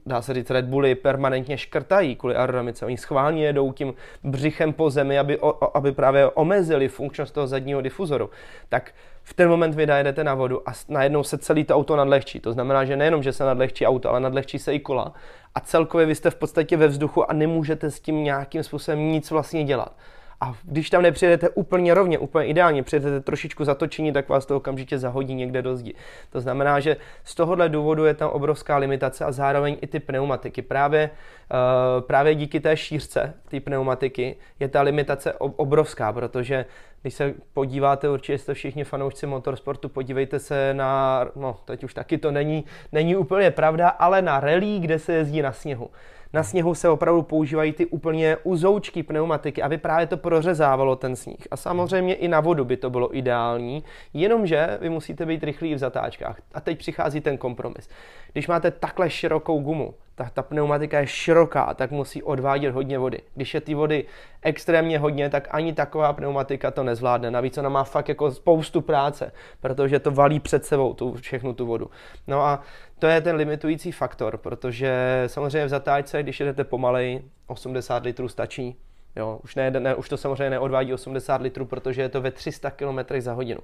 [0.06, 2.86] dá se říct, Red Bulli permanentně škrtají kvůli aerodynamice.
[2.86, 7.82] Oni schválně jedou tím břichem po zemi, aby, o, aby právě omezili funkčnost toho zadního
[7.82, 8.30] difuzoru.
[8.70, 8.92] Tak
[9.24, 12.40] v ten moment vy najedete na vodu a najednou se celý to auto nadlehčí.
[12.40, 15.14] To znamená, že nejenom, že se nadlehčí auto, ale nadlehčí se i kola.
[15.56, 19.32] A celkově vy jste v podstatě ve vzduchu a nemůžete s tím nějakým způsobem nic
[19.32, 19.96] vlastně dělat.
[20.42, 25.00] A když tam nepřijedete úplně rovně, úplně ideálně, přijedete trošičku zatočení, tak vás to okamžitě
[25.00, 25.94] zahodí někde do zdi.
[26.30, 30.62] To znamená, že z tohohle důvodu je tam obrovská limitace a zároveň i ty pneumatiky.
[30.62, 36.66] Právě, uh, právě díky té šířce té pneumatiky je ta limitace obrovská, protože
[37.02, 42.18] když se podíváte, určitě jste všichni fanoušci motorsportu, podívejte se na, no teď už taky
[42.18, 45.90] to není, není úplně pravda, ale na rally, kde se jezdí na sněhu.
[46.34, 51.48] Na sněhu se opravdu používají ty úplně uzoučky pneumatiky, aby právě to prořezávalo ten sníh.
[51.52, 55.78] A samozřejmě i na vodu by to bylo ideální, jenomže vy musíte být rychlí v
[55.78, 56.42] zatáčkách.
[56.54, 57.90] A teď přichází ten kompromis.
[58.34, 63.20] Když máte takhle širokou gumu, tak ta pneumatika je široká, tak musí odvádět hodně vody.
[63.36, 64.06] Když je ty vody
[64.42, 67.32] extrémně hodně, tak ani taková pneumatika to nezvládne.
[67.32, 71.66] Navíc ona má fakt jako spoustu práce, protože to valí před sebou tu, všechnu tu
[71.66, 71.90] vodu.
[72.28, 72.62] No a
[73.00, 78.76] to je ten limitující faktor, protože samozřejmě v zatáčce, když jedete pomalej, 80 litrů stačí,
[79.16, 82.72] Jo, už, ne, ne, už to samozřejmě neodvádí 80 litrů, protože je to ve 300
[82.72, 83.60] km za hodinu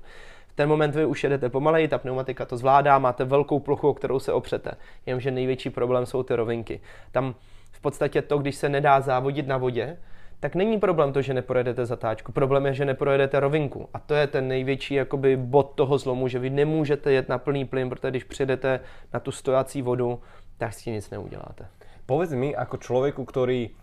[0.56, 4.20] ten moment vy už jedete pomaleji, ta pneumatika to zvládá, máte velkou plochu, o kterou
[4.20, 4.72] se opřete.
[5.06, 6.82] Jenomže největší problém jsou ty rovinky.
[7.12, 7.36] Tam
[7.72, 9.98] v podstatě to, když se nedá závodit na vodě,
[10.46, 12.30] tak není problém to, že neprojedete zatáčku.
[12.30, 13.90] Problém je, že neprojedete rovinku.
[13.94, 17.66] A to je ten největší jakoby, bod toho zlomu, že vy nemůžete jet na plný
[17.66, 18.80] plyn, protože když přijedete
[19.14, 20.22] na tu stojací vodu,
[20.58, 21.66] tak s tím nic neuděláte.
[22.06, 23.74] Povedz mi, ako človeku, ktorý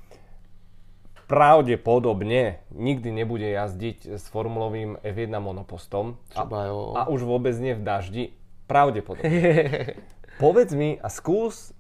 [1.27, 6.14] pravdepodobne nikdy nebude jazdiť s formulovým F1 monopostom.
[6.31, 6.94] Třeba jo.
[6.94, 8.25] A, a už vôbec nie v daždi.
[8.70, 9.98] Pravdepodobne.
[10.42, 11.75] Povedz mi a skús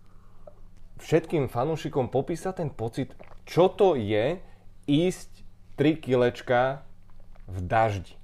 [0.98, 3.14] všetkým fanúšikom popísať ten pocit,
[3.46, 4.50] čo to je
[4.86, 5.44] ísť
[5.76, 6.82] 3 kilečka
[7.48, 8.14] v daždi.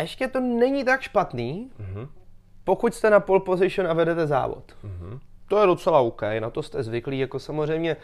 [0.00, 2.08] Ještě to není tak špatný, uh-huh.
[2.64, 4.64] pokud jste na pole position a vedete závod.
[4.84, 5.20] Uh-huh.
[5.48, 7.96] To je docela OK, na to jste zvyklí, jako samozřejmě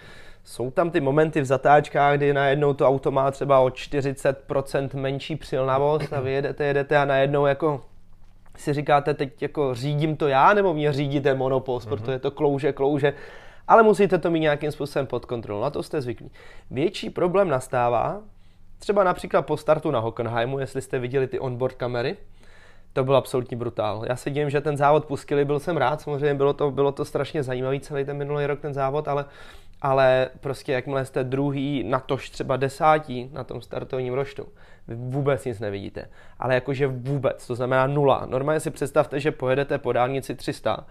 [0.45, 5.37] jsou tam ty momenty v zatáčkách, kdy najednou to auto má třeba o 40% menší
[5.37, 7.85] přilnavost a vy jedete, jedete a najednou jako
[8.57, 11.91] si říkáte, teď jako řídím to já, nebo mě řídí ten monopost, mm-hmm.
[11.91, 13.13] protože to klouže, klouže,
[13.69, 16.31] ale musíte to mít nějakým způsobem pod kontrolou, na to jste zvyklí.
[16.71, 18.21] Větší problém nastává,
[18.79, 22.17] třeba například po startu na Hockenheimu, jestli jste viděli ty onboard kamery,
[22.93, 24.05] to byl absolutní brutál.
[24.09, 27.05] Já se dívím, že ten závod pustili, byl jsem rád, samozřejmě bylo to, bylo to
[27.05, 29.25] strašně zajímavý celý ten minulý rok ten závod, ale
[29.83, 34.47] ale prostě jakmile jste druhý, na tož třeba desátí na tom startovním roštu,
[34.89, 36.11] vy vůbec nic nevidíte.
[36.39, 38.27] Ale jakože vůbec, to znamená nula.
[38.27, 40.87] Normálně si představte, že pojedete po dálnici 300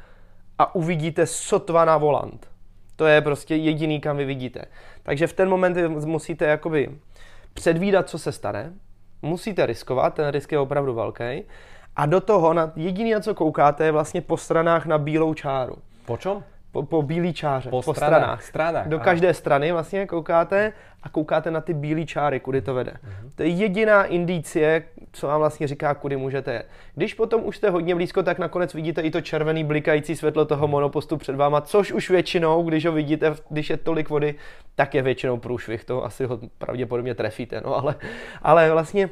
[0.58, 2.55] a uvidíte sotva na volant.
[2.96, 4.66] To je prostě jediný, kam vy vidíte.
[5.04, 6.90] Takže v ten moment musíte jakoby
[7.54, 8.74] předvídat, co se stane,
[9.22, 11.44] musíte riskovat, ten risk je opravdu velký.
[11.96, 15.76] A do toho na jediný, na co koukáte, je vlastně po stranách na bílou čáru.
[16.06, 16.44] Po?
[16.76, 18.22] Po, po bílý čáře, po, po stranách.
[18.22, 18.44] stranách.
[18.44, 18.88] stranách.
[18.88, 22.92] Do každé strany vlastně koukáte a koukáte na ty bílé čáry, kudy to vede.
[22.92, 23.32] Uh-huh.
[23.36, 26.70] To je jediná indicie, co vám vlastně říká, kudy můžete jet.
[26.96, 30.68] Když potom už jste hodně blízko, tak nakonec vidíte i to červený blikající světlo toho
[30.68, 34.36] monopostu před váma, což už většinou, když ho vidíte, když je tolik vody,
[34.76, 37.96] tak je většinou průšvih, to asi ho pravděpodobně trefíte, no ale,
[38.42, 39.10] ale vlastně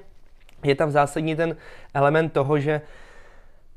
[0.63, 1.55] je tam zásadní ten
[1.93, 2.81] element toho, že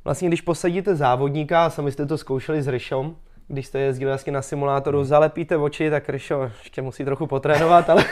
[0.04, 3.16] vlastně když posadíte závodníka, a sami jste to zkoušeli s Ryšom,
[3.48, 8.04] když jste jezdili vlastně na simulátoru, zalepíte oči, tak Ryšo ještě musí trochu potrénovat, ale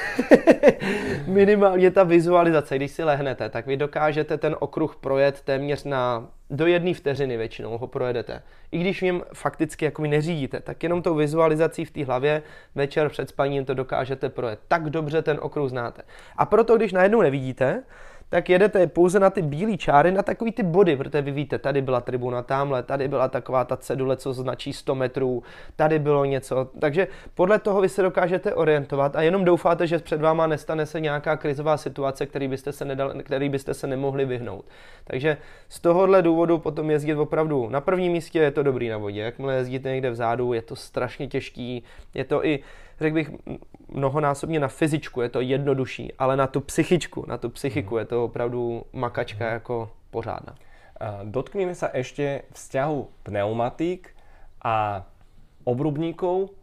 [1.27, 6.67] minimálně ta vizualizace, když si lehnete, tak vy dokážete ten okruh projet téměř na do
[6.67, 8.43] jedné vteřiny většinou ho projedete.
[8.73, 12.43] I když v něm fakticky jako neřídíte, tak jenom tou vizualizací v té hlavě
[12.75, 14.59] večer před spaním to dokážete projet.
[14.69, 16.03] Tak dobře ten okruh znáte.
[16.37, 17.83] A proto, když najednou nevidíte,
[18.29, 21.83] tak jedete pouze na ty bílé čáry, na takový ty body, protože vy víte, tady
[21.83, 25.43] byla tribuna tamhle, tady byla taková ta cedule, co značí 100 metrů,
[25.77, 26.71] tady bylo něco.
[26.79, 31.01] Takže podle toho vy se dokážete orientovat a jenom doufáte, že před váma nestane se
[31.01, 34.65] nějaká krizová situace, který byste se, nedal, který byste se nemohli vyhnout.
[35.05, 35.37] Takže
[35.69, 39.21] z tohohle důvodu potom jezdit opravdu na prvním místě je to dobrý na vodě.
[39.21, 42.61] Jakmile jezdíte někde vzadu, je to strašně těžký, je to i
[43.01, 43.31] řekl bych,
[43.89, 48.25] mnohonásobně na fyzičku je to jednodušší, ale na tu psychičku, na tu psychiku je to
[48.25, 50.55] opravdu makačka jako pořádná.
[51.27, 54.15] Dotkneme sa ešte vzťahu pneumatík
[54.63, 55.03] a
[55.67, 56.55] obrubníkov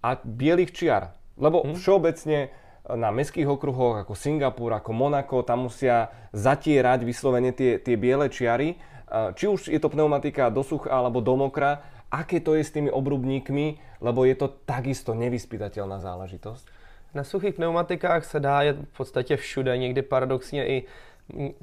[0.00, 1.18] a bielých čiar.
[1.34, 1.74] Lebo hmm.
[1.74, 2.54] všeobecne
[2.94, 8.78] na mestských okruhoch ako Singapur, ako Monako, tam musia zatierať vyslovene tie, tie biele čiary.
[9.10, 11.82] Či už je to pneumatika do sucha alebo do mokra,
[12.12, 16.68] aké to je s tými obrubníkmi, lebo je to takisto nevyspytateľná záležitosť?
[17.16, 20.84] Na suchých pneumatikách se dá jet v podstatě všude, někdy paradoxně i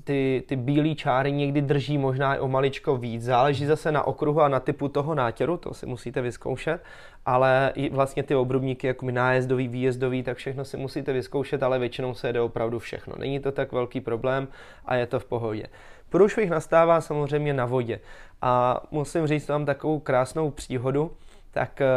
[0.04, 3.24] ty, ty bílé čáry někdy drží možná i o maličko víc.
[3.24, 6.84] Záleží zase na okruhu a na typu toho nátěru, to si musíte vyzkoušet,
[7.26, 11.80] ale i vlastně ty obrubníky, jako mi nájezdový, výjezdový, tak všechno si musíte vyzkoušet, ale
[11.80, 13.14] většinou se jde opravdu všechno.
[13.18, 14.48] Není to tak velký problém
[14.86, 15.68] a je to v pohodě.
[16.10, 18.00] Průšvih nastává samozřejmě na vodě.
[18.42, 21.12] A musím říct tam takovou krásnou příhodu,
[21.52, 21.88] tak eh,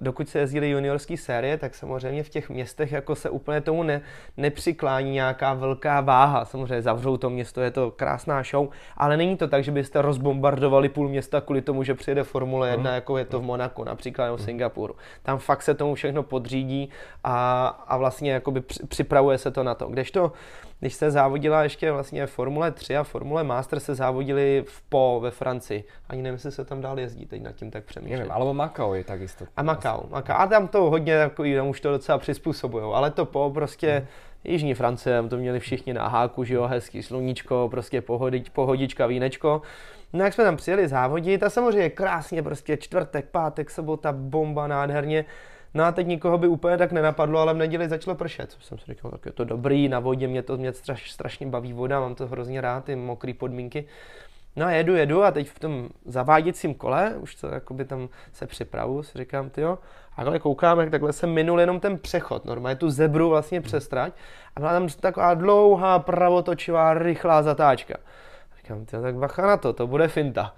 [0.00, 4.00] dokud se jezdili juniorské série, tak samozřejmě v těch městech jako se úplně tomu ne,
[4.36, 6.44] nepřiklání nějaká velká váha.
[6.44, 10.88] Samozřejmě zavřou to město, je to krásná show, ale není to tak, že byste rozbombardovali
[10.88, 12.94] půl města kvůli tomu, že přijede Formule 1, mm.
[12.94, 14.94] jako je to v Monaku například nebo v Singapuru.
[15.22, 16.90] Tam fakt se tomu všechno podřídí
[17.24, 19.88] a, a vlastně jakoby připravuje se to na to.
[19.88, 20.32] Kdežto
[20.80, 25.30] když se závodila ještě vlastně Formule 3 a Formule Master se závodili v Po ve
[25.30, 25.84] Francii.
[26.08, 28.18] Ani nevím, jestli se tam dál jezdí, teď nad tím tak přemýšlím.
[28.18, 29.44] Nevím, alebo Macau je takisto.
[29.56, 30.36] A Macau, Macau.
[30.36, 34.06] A tam to hodně takový, tam už to docela přizpůsobují, ale to Po prostě hmm.
[34.44, 39.62] Jižní Francie, to měli všichni na háku, že jo, hezký sluníčko, prostě pohodič, pohodička, vínečko.
[40.12, 45.24] No jak jsme tam přijeli závodit a samozřejmě krásně prostě čtvrtek, pátek, sobota, bomba, nádherně.
[45.74, 48.78] No a teď nikoho by úplně tak nenapadlo, ale v neděli začalo pršet, což jsem
[48.78, 52.00] si říkal, tak je to dobrý, na vodě mě to mě straš, strašně baví voda,
[52.00, 53.84] mám to hrozně rád, ty mokré podmínky.
[54.56, 58.46] No a jedu, jedu a teď v tom zaváděcím kole, už to jakoby tam se
[58.46, 59.78] připravu, si říkám, ty jo,
[60.16, 63.88] a takhle koukám, jak takhle jsem minul jenom ten přechod, normálně tu zebru vlastně přes
[63.88, 64.12] trať
[64.56, 67.94] a byla tam taková dlouhá pravotočivá rychlá zatáčka.
[68.56, 70.54] Říkám, ty tak bacha na to, to bude finta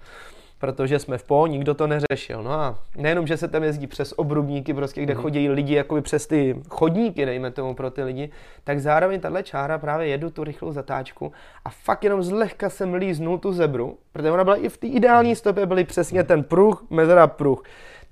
[0.63, 2.43] protože jsme v po, nikdo to neřešil.
[2.43, 5.21] No a nejenom, že se tam jezdí přes obrubníky, prostě, kde mm.
[5.21, 8.29] chodí lidi jakoby přes ty chodníky, dejme tomu pro ty lidi,
[8.63, 11.31] tak zároveň tahle čára právě jedu tu rychlou zatáčku
[11.65, 15.35] a fakt jenom zlehka jsem líznul tu zebru, protože ona byla i v té ideální
[15.35, 17.63] stopě, byly přesně ten pruh, mezera pruh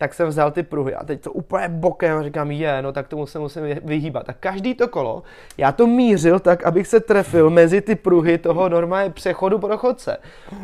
[0.01, 3.07] tak jsem vzal ty pruhy a teď to úplně bokem a říkám, je, no tak
[3.07, 4.29] tomu se musím vyhýbat.
[4.29, 5.23] A každý to kolo,
[5.57, 10.17] já to mířil tak, abych se trefil mezi ty pruhy toho normálně přechodu pro chodce.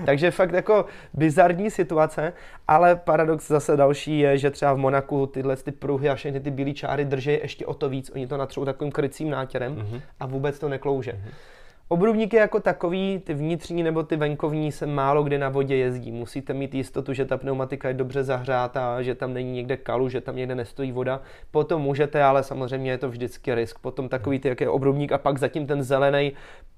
[0.05, 2.33] Takže fakt jako bizarní situace,
[2.67, 6.51] ale paradox zase další je, že třeba v Monaku tyhle ty pruhy a všechny ty
[6.51, 8.11] bílé čáry drží ještě o to víc.
[8.15, 10.01] Oni to natřou takovým krycím nátěrem mm-hmm.
[10.19, 11.11] a vůbec to neklouže.
[11.11, 11.56] Mm-hmm.
[11.89, 16.11] Obrubníky jako takový, ty vnitřní nebo ty venkovní se málo kdy na vodě jezdí.
[16.11, 20.21] Musíte mít jistotu, že ta pneumatika je dobře zahřátá, že tam není někde kalu, že
[20.21, 21.21] tam někde nestojí voda.
[21.51, 23.79] Potom můžete, ale samozřejmě je to vždycky risk.
[23.79, 26.31] Potom takový ty, jak je obrubník a pak zatím ten zelený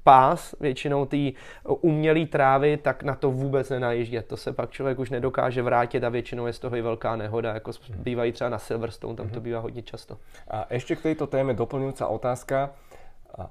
[0.04, 1.34] pás, většinou ty
[1.66, 4.26] umělé trávy, tak na to vůbec nenajíždět.
[4.26, 7.54] To se pak člověk už nedokáže vrátit a většinou je z toho i velká nehoda,
[7.54, 9.44] jako bývají třeba na Silverstone, tam to mhm.
[9.44, 10.18] bývá hodně často.
[10.52, 12.70] A ještě k této téme doplňující otázka.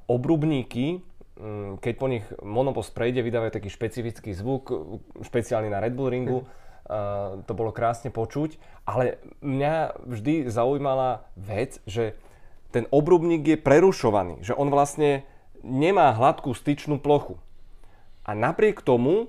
[0.07, 1.01] Obrubníky
[1.79, 4.75] keď po nich monopost prejde, vydávajú taký špecifický zvuk,
[5.23, 6.43] špeciálny na Red Bull ringu.
[6.89, 8.57] Uh, to bolo krásne počuť,
[8.89, 12.17] ale mňa vždy zaujímala vec, že
[12.73, 15.29] ten obrubník je prerušovaný, že on vlastne
[15.61, 17.37] nemá hladkú styčnú plochu.
[18.25, 19.29] A napriek tomu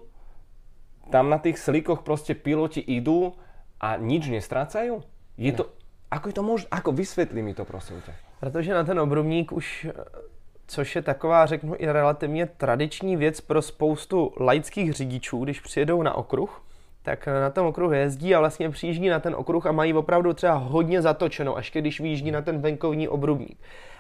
[1.11, 3.35] tam na tých slikoch proste piloti idú
[3.75, 5.03] a nič nestrácajú?
[5.35, 5.67] Je to,
[6.07, 6.67] ako je to možné?
[6.71, 8.13] Ako vysvetlí mi to, prosím ťa?
[8.39, 9.91] Protože na ten obrubník už
[10.69, 16.13] což je taková, řeknu, i relativně tradiční věc pro spoustu laických řidičů, když přijedou na
[16.13, 16.61] okruh,
[17.03, 20.53] tak na tom okruhu jezdí a vlastně přijíždí na ten okruh a mají opravdu třeba
[20.53, 23.57] hodně zatočeno, až když vyjíždí na ten venkovní obrubník.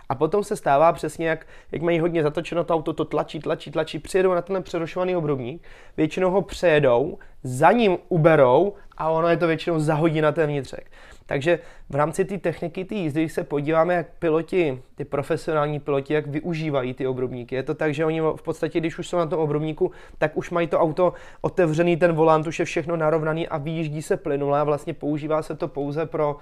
[0.09, 3.71] A potom se stává přesně, jak, jak mají hodně zatočeno to auto, to tlačí, tlačí,
[3.71, 5.63] tlačí, přijedou na ten přerušovaný obrubník,
[5.97, 10.91] většinou ho přejedou, za ním uberou a ono je to většinou zahodí na ten vnitřek.
[11.29, 11.59] Takže
[11.89, 16.27] v rámci té techniky té jízdy, když se podíváme, jak piloti, ty profesionální piloti, jak
[16.27, 19.39] využívají ty obrubníky, je to tak, že oni v podstatě, když už jsou na tom
[19.39, 24.01] obrubníku, tak už mají to auto otevřený, ten volant už je všechno narovnaný a vyjíždí
[24.01, 26.37] se plynule a vlastně používá se to pouze pro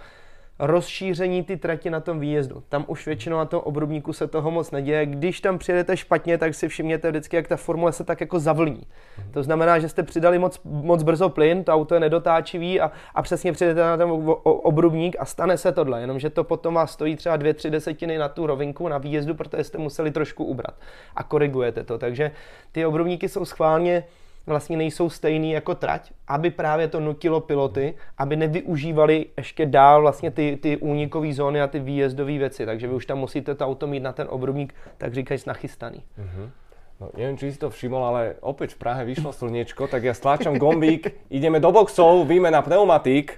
[0.59, 2.63] rozšíření ty trati na tom výjezdu.
[2.69, 5.05] Tam už většinou na tom obrubníku se toho moc neděje.
[5.05, 8.87] Když tam přijedete špatně, tak si všimněte vždycky, jak ta formule se tak jako zavlní.
[9.31, 13.21] To znamená, že jste přidali moc, moc brzo plyn, to auto je nedotáčivý a, a
[13.21, 14.09] přesně přijedete na ten
[14.43, 18.29] obrubník a stane se tohle, jenomže to potom vás stojí třeba dvě, tři desetiny na
[18.29, 20.75] tu rovinku na výjezdu, protože jste museli trošku ubrat
[21.15, 21.97] a korigujete to.
[21.97, 22.31] Takže
[22.71, 24.03] ty obrubníky jsou schválně
[24.47, 30.31] vlastně nejsou stejný jako trať, aby právě to nutilo piloty, aby nevyužívali ještě dál vlastně
[30.31, 32.65] ty, ty únikové zóny a ty výjezdové věci.
[32.65, 36.03] Takže vy už tam musíte to auto mít na ten obrubník, tak říkají, nachystaný.
[36.19, 36.49] Mm-hmm.
[36.97, 40.57] No, neviem, či si to všimol, ale opäť v Prahe vyšlo slniečko, tak ja stláčam
[40.57, 43.37] gombík, ideme do boxov, výmena pneumatík.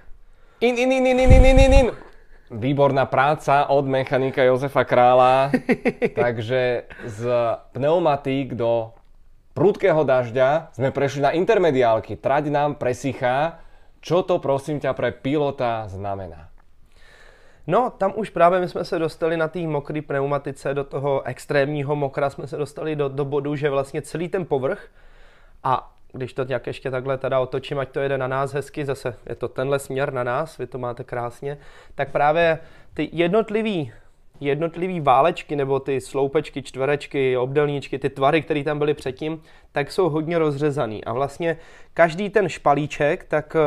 [0.64, 1.88] In, in, in, in, in, in, in, in.
[2.49, 5.51] Výborná práca od mechanika Jozefa Krála.
[6.24, 7.22] Takže z
[7.76, 8.95] pneumatík do
[9.60, 12.16] prudkého dažďa sme prešli na intermediálky.
[12.16, 13.60] Trať nám presychá.
[13.99, 16.47] Čo to prosím ťa pre pilota znamená?
[17.68, 21.95] No, tam už právě my jsme se dostali na té mokré pneumatice, do toho extrémního
[21.95, 24.88] mokra jsme se dostali do, do bodu, že vlastně celý ten povrch
[25.64, 29.16] a když to nějak ještě takhle teda otočím, ať to jede na nás hezky, zase
[29.30, 31.57] je to tenhle směr na nás, vy to máte krásně,
[31.95, 32.60] tak právě
[32.93, 33.91] ty jednotlivý
[34.39, 40.09] jednotlivý válečky nebo ty sloupečky, čtverečky, obdelníčky, ty tvary, které tam byly předtím, tak jsou
[40.09, 41.03] hodně rozřezaný.
[41.05, 41.57] A vlastně
[41.93, 43.59] každý ten špalíček, tak eh,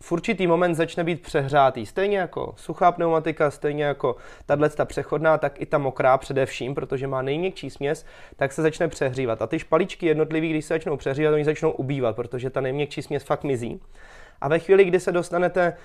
[0.00, 1.86] v určitý moment začne být přehřátý.
[1.86, 4.16] Stejně jako suchá pneumatika, stejně jako
[4.46, 8.88] tahle ta přechodná, tak i ta mokrá především, protože má nejměkčí směs, tak se začne
[8.88, 9.42] přehřívat.
[9.42, 13.22] A ty špalíčky jednotlivý, když se začnou přehřívat, oni začnou ubývat, protože ta nejměkčí směs
[13.22, 13.80] fakt mizí.
[14.40, 15.76] A ve chvíli, kdy se dostanete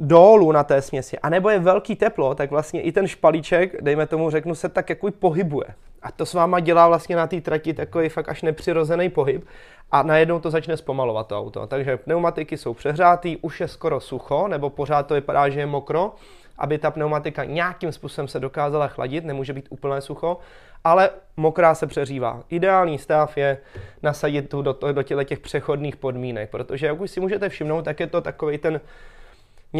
[0.00, 4.06] dolů na té směsi, a nebo je velký teplo, tak vlastně i ten špalíček, dejme
[4.06, 5.66] tomu řeknu, se tak jako pohybuje.
[6.02, 9.44] A to s váma dělá vlastně na té trati takový fakt až nepřirozený pohyb
[9.92, 11.66] a najednou to začne zpomalovat to auto.
[11.66, 16.14] Takže pneumatiky jsou přehřátý, už je skoro sucho, nebo pořád to vypadá, že je mokro,
[16.58, 20.38] aby ta pneumatika nějakým způsobem se dokázala chladit, nemůže být úplné sucho,
[20.84, 22.42] ale mokrá se přeřívá.
[22.50, 23.58] Ideální stav je
[24.02, 28.06] nasadit tu do, do těch přechodných podmínek, protože jak už si můžete všimnout, tak je
[28.06, 28.80] to takový ten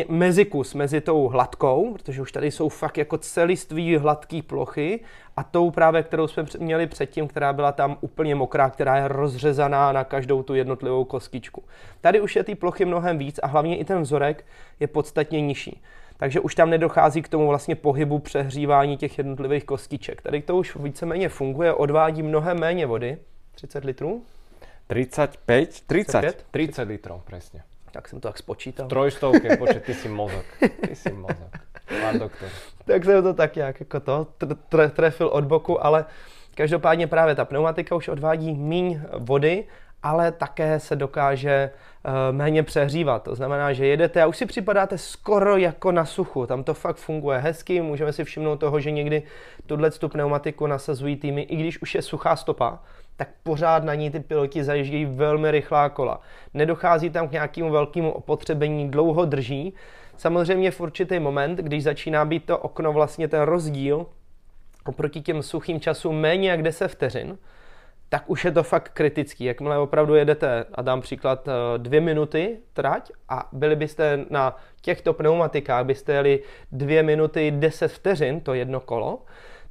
[0.09, 5.01] mezikus mezi tou hladkou, protože už tady jsou fakt jako celiství hladké plochy
[5.36, 9.92] a tou právě, kterou jsme měli předtím, která byla tam úplně mokrá, která je rozřezaná
[9.92, 11.62] na každou tu jednotlivou kostičku.
[12.01, 14.45] Tady už je ty plochy mnohem víc a hlavně i ten vzorek
[14.80, 15.82] je podstatně nižší.
[16.16, 20.22] Takže už tam nedochází k tomu vlastně pohybu přehřívání těch jednotlivých kostiček.
[20.22, 23.18] Tady to už víceméně funguje, odvádí mnohem méně vody.
[23.55, 24.22] 30 litrů?
[24.86, 25.68] 35?
[25.68, 25.86] 30.
[25.86, 26.45] 35?
[26.51, 27.62] 30 litrů, přesně.
[27.95, 28.88] Tak jsem to tak spočítal.
[28.88, 30.45] Trojstovky, počet, ty si mozok.
[30.88, 31.59] Ty si mozok.
[32.01, 32.49] Pán doktor.
[32.84, 34.26] tak jsem to tak nějak jako to
[34.90, 36.05] trefil od boku, ale
[36.55, 39.64] každopádně právě ta pneumatika už odvádí míň vody,
[40.03, 43.22] ale také se dokáže uh, méně přehřívat.
[43.22, 46.47] To znamená, že jedete a už si připadáte skoro jako na suchu.
[46.47, 47.82] Tam to fakt funguje hezky.
[47.82, 49.22] Můžeme si všimnout toho, že někdy
[49.66, 52.78] tuhle pneumatiku nasazují týmy, i když už je suchá stopa,
[53.17, 56.21] tak pořád na ní ty piloti zajíždějí velmi rychlá kola.
[56.55, 59.75] Nedochází tam k nějakému velkému opotřebení, dlouho drží.
[60.17, 64.07] Samozřejmě v určitý moment, když začíná být to okno vlastně ten rozdíl
[64.87, 67.39] oproti těm suchým časům méně jak 10 vteřin,
[68.09, 69.45] tak už je to fakt kritický.
[69.45, 75.12] Jakmile opravdu jedete, a dám příklad, eh, dvě minuty trať a byli byste na těchto
[75.12, 76.43] pneumatikách, byste jeli
[76.73, 79.19] dvě minuty 10 vteřin, to jedno kolo,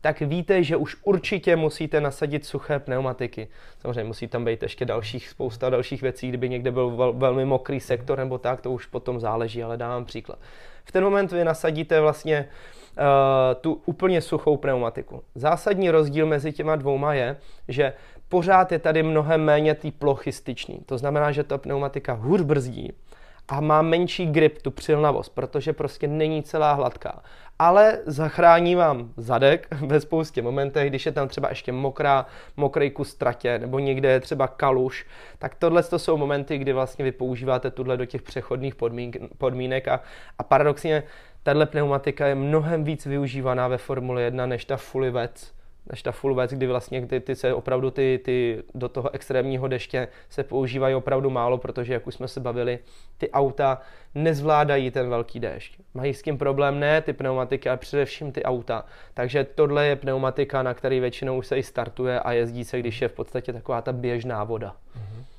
[0.03, 3.47] tak víte, že už určitě musíte nasadit suché pneumatiky.
[3.79, 7.79] Samozřejmě musí tam být ještě dalších, spousta dalších věcí, kdyby někde byl vel, velmi mokrý
[7.79, 10.39] sektor nebo tak, to už potom záleží, ale dávám příklad.
[10.85, 12.49] V ten moment vy nasadíte vlastně
[12.97, 13.03] uh,
[13.61, 15.23] tu úplně suchou pneumatiku.
[15.35, 17.37] Zásadní rozdíl mezi těma dvouma je,
[17.67, 17.93] že
[18.29, 20.79] pořád je tady mnohem méně té plochy styční.
[20.85, 22.93] To znamená, že ta pneumatika hůř brzdí
[23.47, 27.23] a má menší grip, tu přilnavost, protože prostě není celá hladká
[27.59, 32.25] ale zachrání vám zadek ve spoustě momentech, když je tam třeba ještě mokrá,
[32.57, 35.05] mokrý kus tratě, nebo někde je třeba kaluš,
[35.39, 39.87] tak tohle to jsou momenty, kdy vlastně vy používáte tuhle do těch přechodných podmínek, podmínek
[39.87, 39.99] a,
[40.39, 41.03] a paradoxně
[41.43, 45.53] tahle pneumatika je mnohem víc využívaná ve Formule 1 než ta fully wet
[45.91, 49.67] než ta full wet, kdy vlastně ty, ty se opravdu ty, ty do toho extrémního
[49.67, 52.79] deště se používají opravdu málo, protože jak už jsme se bavili,
[53.17, 53.81] ty auta
[54.15, 55.77] nezvládají ten velký déšť.
[55.93, 58.85] Mají s tím problém ne ty pneumatiky, ale především ty auta.
[59.13, 63.07] Takže tohle je pneumatika, na který většinou se i startuje a jezdí se, když je
[63.07, 64.75] v podstatě taková ta běžná voda.
[64.97, 65.32] Mm-hmm.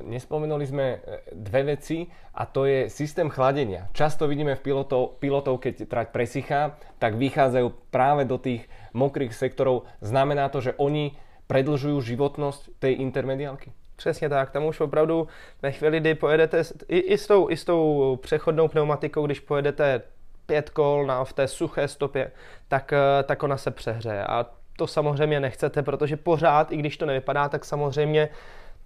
[0.00, 0.98] Nespomenuli sme e,
[1.36, 3.92] dve veci a to je systém chladenia.
[3.92, 8.64] Často vidíme v pilotov, pilotov keď trať presychá, tak vychádzajú práve do tých
[8.96, 9.84] mokrých sektorov.
[10.00, 11.12] Znamená to, že oni
[11.52, 13.72] predlžujú životnosť tej intermediálky?
[13.96, 15.28] Přesně tak, tam už opravdu
[15.62, 20.02] ve chvíli, kdy pojedete i, i, s tou, i s tou přechodnou pneumatikou, když pojedete
[20.46, 22.30] pět kol na, v té suché stopě,
[22.68, 24.24] tak, e, tak ona se přehřeje.
[24.24, 24.46] A
[24.76, 28.28] to samozřejmě nechcete, protože pořád, i když to nevypadá, tak samozřejmě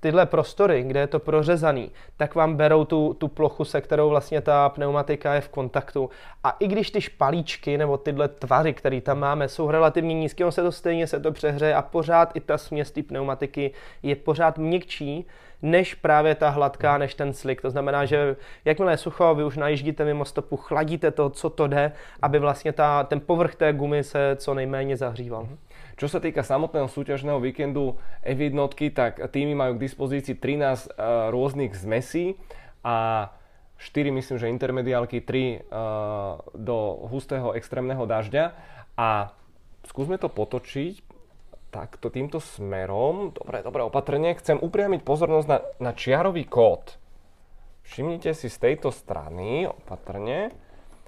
[0.03, 4.41] tyhle prostory, kde je to prořezaný, tak vám berou tu, tu plochu, se kterou vlastně
[4.41, 6.11] ta pneumatika je v kontaktu.
[6.45, 10.53] A i když ty špalíčky nebo tyhle tvary, které tam máme, jsou relativně nízké, on
[10.53, 13.71] se to stejně se to přehřeje a pořád i ta směs té pneumatiky
[14.03, 15.27] je pořád měkčí,
[15.63, 17.63] než právě ta hladká, než ten slik.
[17.63, 21.67] To znamená, že jakmile je sucho, vy už najíždíte mimo stopu, chladíte to, co to
[21.67, 21.93] jde,
[22.23, 25.49] aby vlastně ta, ten povrch té gumy se co nejméně zahříval.
[25.97, 28.57] Čo sa týka samotného súťažného víkendu F1,
[28.93, 32.41] tak týmy majú k dispozícii 13 uh, eh, rôznych zmesí
[32.83, 33.29] a
[33.79, 35.59] 4 myslím, že intermediálky, 3 uh, eh,
[36.57, 38.57] do hustého extrémneho dažďa
[38.97, 39.35] a
[39.87, 41.13] skúsme to potočiť
[41.73, 43.33] takto týmto smerom.
[43.33, 44.37] Dobre, dobre, opatrne.
[44.37, 47.01] Chcem upriamiť pozornosť na, na čiarový kód.
[47.89, 50.53] Všimnite si z tejto strany, opatrne,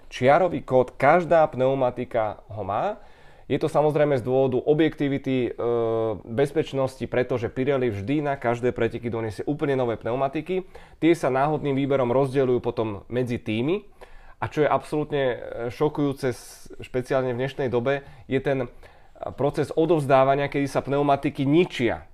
[0.09, 2.99] čiarový kód, každá pneumatika ho má.
[3.45, 5.61] Je to samozrejme z dôvodu objektivity, e,
[6.25, 10.65] bezpečnosti, pretože Pirelli vždy na každé preteky doniesie úplne nové pneumatiky.
[10.97, 13.85] Tie sa náhodným výberom rozdeľujú potom medzi týmy.
[14.41, 15.37] A čo je absolútne e,
[15.69, 16.33] šokujúce,
[16.81, 18.59] špeciálne v dnešnej dobe, je ten
[19.37, 22.09] proces odovzdávania, kedy sa pneumatiky ničia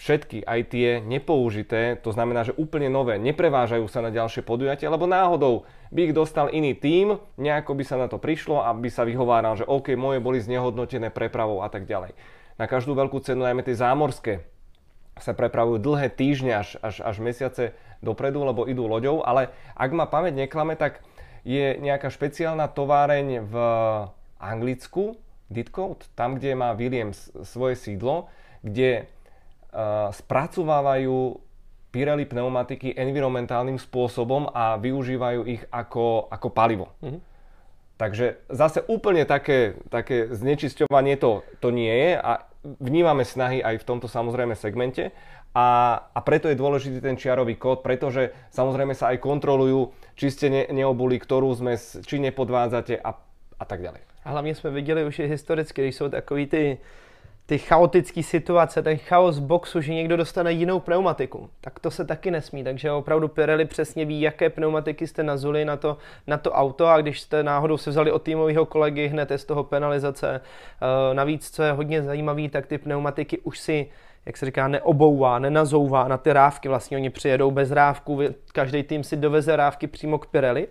[0.00, 5.04] všetky, aj tie nepoužité, to znamená, že úplne nové, neprevážajú sa na ďalšie podujatia, lebo
[5.04, 9.04] náhodou by ich dostal iný tím, nejako by sa na to prišlo a by sa
[9.04, 12.16] vyhováral, že OK, moje boli znehodnotené prepravou a tak ďalej.
[12.56, 14.40] Na každú veľkú cenu, najmä tie zámorské,
[15.20, 20.08] sa prepravujú dlhé týždne až, až, až mesiace dopredu, lebo idú loďou, ale ak ma
[20.08, 21.04] pamäť neklame, tak
[21.44, 23.54] je nejaká špeciálna továreň v
[24.40, 25.20] Anglicku,
[25.52, 28.32] Ditcoat, tam, kde má Williams svoje sídlo,
[28.64, 29.10] kde
[30.14, 31.40] spracovávajú
[31.90, 36.86] Pirelli pneumatiky environmentálnym spôsobom a využívajú ich ako, ako palivo.
[37.02, 37.20] Mm-hmm.
[37.98, 42.46] Takže zase úplne také, také znečisťovanie to, to nie je a
[42.78, 45.10] vnímame snahy aj v tomto samozrejme segmente
[45.50, 50.46] a, a preto je dôležitý ten čiarový kód, pretože samozrejme sa aj kontrolujú, či ste
[50.46, 53.10] ne, neobuli ktorú zmes, či nepodvádzate a,
[53.58, 54.00] a tak ďalej.
[54.24, 56.78] A hlavně jsme viděli už i historicky, když jsou takový ty
[57.50, 62.30] ty chaotické situace, ten chaos boxu, že někdo dostane jinou pneumatiku, tak to se taky
[62.30, 62.64] nesmí.
[62.64, 65.96] Takže opravdu Pirelli přesně ví, jaké pneumatiky jste nazuli na to,
[66.26, 69.44] na to auto a když jste náhodou se vzali od týmového kolegy, hned je z
[69.44, 70.40] toho penalizace.
[70.40, 73.90] Uh, navíc, co je hodně zajímavé, tak ty pneumatiky už si
[74.26, 76.68] jak se říká, neobouvá, nenazouvá na ty rávky.
[76.68, 78.20] Vlastně oni přijedou bez rávku,
[78.52, 80.68] každý tým si doveze rávky přímo k Pirelli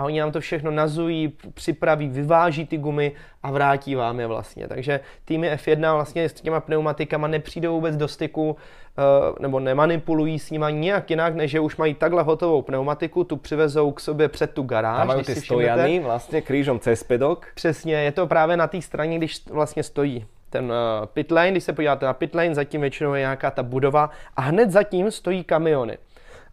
[0.00, 4.68] a oni nám to všechno nazují, připraví, vyváží ty gumy a vrátí vám je vlastně.
[4.68, 8.56] Takže týmy F1 vlastně s těma pneumatikama nepřijdou vůbec do styku
[8.98, 9.02] eh,
[9.40, 13.92] nebo nemanipulují s nima nějak jinak, než že už mají takhle hotovou pneumatiku, tu přivezou
[13.92, 14.98] k sobě před tu garáž.
[14.98, 17.46] Tam mají ty stojany vlastně křížom cez pedok.
[17.54, 21.64] Přesně, je to právě na té straně, když vlastně stojí ten uh, pit lane, když
[21.64, 25.44] se podíváte na pit lane, zatím většinou je nějaká ta budova a hned zatím stojí
[25.44, 25.98] kamiony.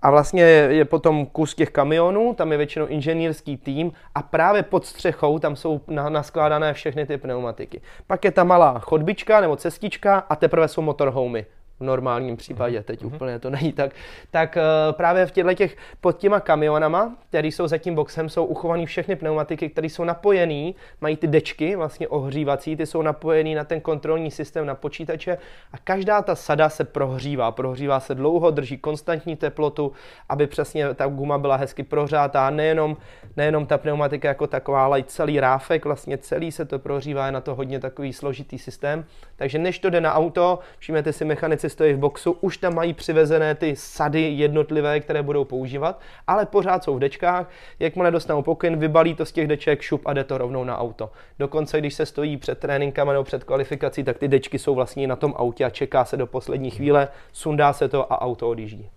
[0.02, 4.86] A vlastně je potom kus těch kamionů, tam je většinou inženýrský tým a právě pod
[4.86, 7.82] střechou tam jsou naskládané všechny ty pneumatiky.
[8.08, 11.46] Pak je ta malá chodbička nebo cestička a teprve jsou motorhomy
[11.80, 13.16] v normálním případě, teď mm-hmm.
[13.16, 13.92] úplně to není tak,
[14.32, 18.46] tak uh, právě v těchto těch, pod těma kamionama, které jsou za tím boxem, jsou
[18.46, 20.72] uchované všechny pneumatiky, které jsou napojené,
[21.02, 25.38] mají ty dečky vlastně ohřívací, ty jsou napojené na ten kontrolní systém na počítače
[25.74, 29.92] a každá ta sada se prohřívá, prohřívá se dlouho, drží konstantní teplotu,
[30.30, 32.98] aby přesně ta guma byla hezky prohřátá, nejenom,
[33.38, 37.32] nejenom ta pneumatika jako taková, ale i celý ráfek, vlastně celý se to prohřívá, je
[37.32, 39.06] na to hodně takový složitý systém,
[39.36, 42.76] takže než to jde na auto, všimněte si mechanici si stojí v boxu, už tam
[42.76, 47.50] mají přivezené ty sady jednotlivé, které budou používat, ale pořád jsou v dečkách.
[47.80, 51.12] Jakmile dostanou pokyn, vybalí to z těch deček, šup a jde to rovnou na auto.
[51.40, 55.16] Dokonce, když se stojí před tréninkama nebo před kvalifikací, tak ty dečky jsou vlastně na
[55.16, 58.90] tom autě a čeká se do poslední chvíle, sundá se to a auto odjíždí.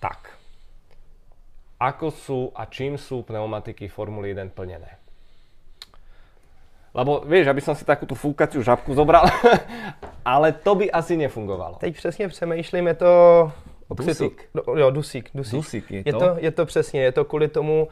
[0.00, 0.40] Tak.
[1.80, 4.99] Ako sú a čím sú pneumatiky Formuly 1 plnené?
[6.94, 9.30] Lebo vieš, aby som si takú tú fúkaciu žabku zobral,
[10.26, 11.78] ale to by asi nefungovalo.
[11.78, 13.12] Teď přesně přemýšlím, je to...
[13.94, 14.48] Dusík.
[14.54, 15.54] No, jo, dusík, dusík.
[15.54, 16.18] Dusík je je to?
[16.18, 16.36] to?
[16.38, 17.88] Je to přesně, je to kvůli tomu,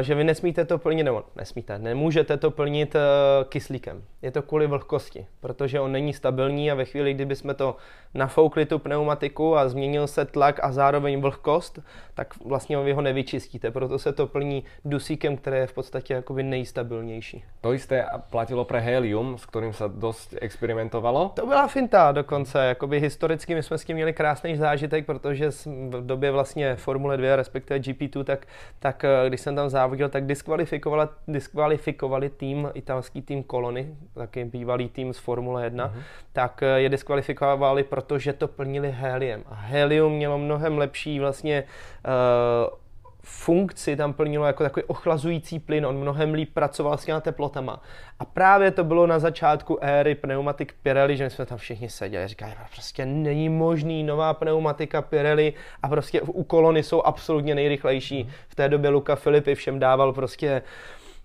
[0.00, 3.00] že vy nesmíte to plnit, nebo nesmíte, nemůžete to plnit eh,
[3.48, 4.02] kyslíkem.
[4.22, 7.76] Je to kvůli vlhkosti, protože on není stabilní a ve chvíli, kdyby jsme to
[8.14, 11.78] nafoukli tu pneumatiku a změnil se tlak a zároveň vlhkost,
[12.14, 13.70] tak vlastně vy ho nevyčistíte.
[13.70, 17.44] Proto se to plní dusíkem, který je v podstatě jakoby nejstabilnější.
[17.60, 21.32] To isté platilo pre helium, s ktorým sa dosť experimentovalo.
[21.34, 25.50] To byla finta dokonce, jakoby historicky my jsme s tím měli krásný zážitek, protože
[25.90, 28.46] v době vlastně Formule 2, respektive GP2, tak,
[28.78, 34.88] tak eh, když jsem tam závodil, tak diskvalifikovali, diskvalifikovali tým, italský tým Kolony, taky bývalý
[34.88, 36.00] tým z Formule 1, Mhm.
[36.32, 39.42] tak eh, je diskvalifikovali, protože to plnili heliem.
[39.48, 42.81] A helium mělo mnohem lepší vlastně uh,
[43.22, 47.82] funkci tam plnilo jako takový ochlazující plyn, on mnohem líp pracoval s těma teplotama.
[48.18, 52.28] A právě to bylo na začátku éry pneumatik Pirelli, že my jsme tam všichni seděli
[52.28, 55.52] říkali, prostě není možný nová pneumatika Pirelli
[55.82, 58.28] a prostě u kolony jsou absolutně nejrychlejší.
[58.48, 60.62] V té době Luca Filippi všem dával prostě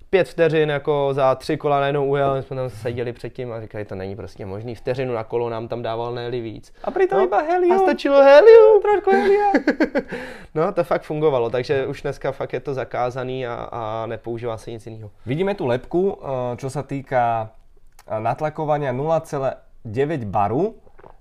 [0.09, 3.85] pět vteřin jako za tři kola najednou ujel, my jsme tam seděli předtím a říkali,
[3.85, 6.73] to není prostě možný, vteřinu na kolo nám tam dával ne víc.
[6.83, 7.75] A pritom iba helium.
[7.75, 9.51] A stačilo helium, trošku helia.
[10.55, 14.71] no, to fakt fungovalo, takže už dneska fakt je to zakázaný a, a nepoužívá se
[14.71, 15.11] nic jiného.
[15.25, 17.49] Vidíme tu lepku, eh, čo sa týka
[18.07, 20.75] eh, natlakovania 0,9 baru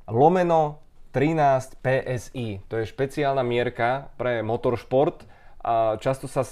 [0.09, 0.79] lomeno
[1.17, 2.61] 13 PSI.
[2.69, 5.25] To je špeciálna mierka pre motoršport.
[5.65, 6.45] A často sa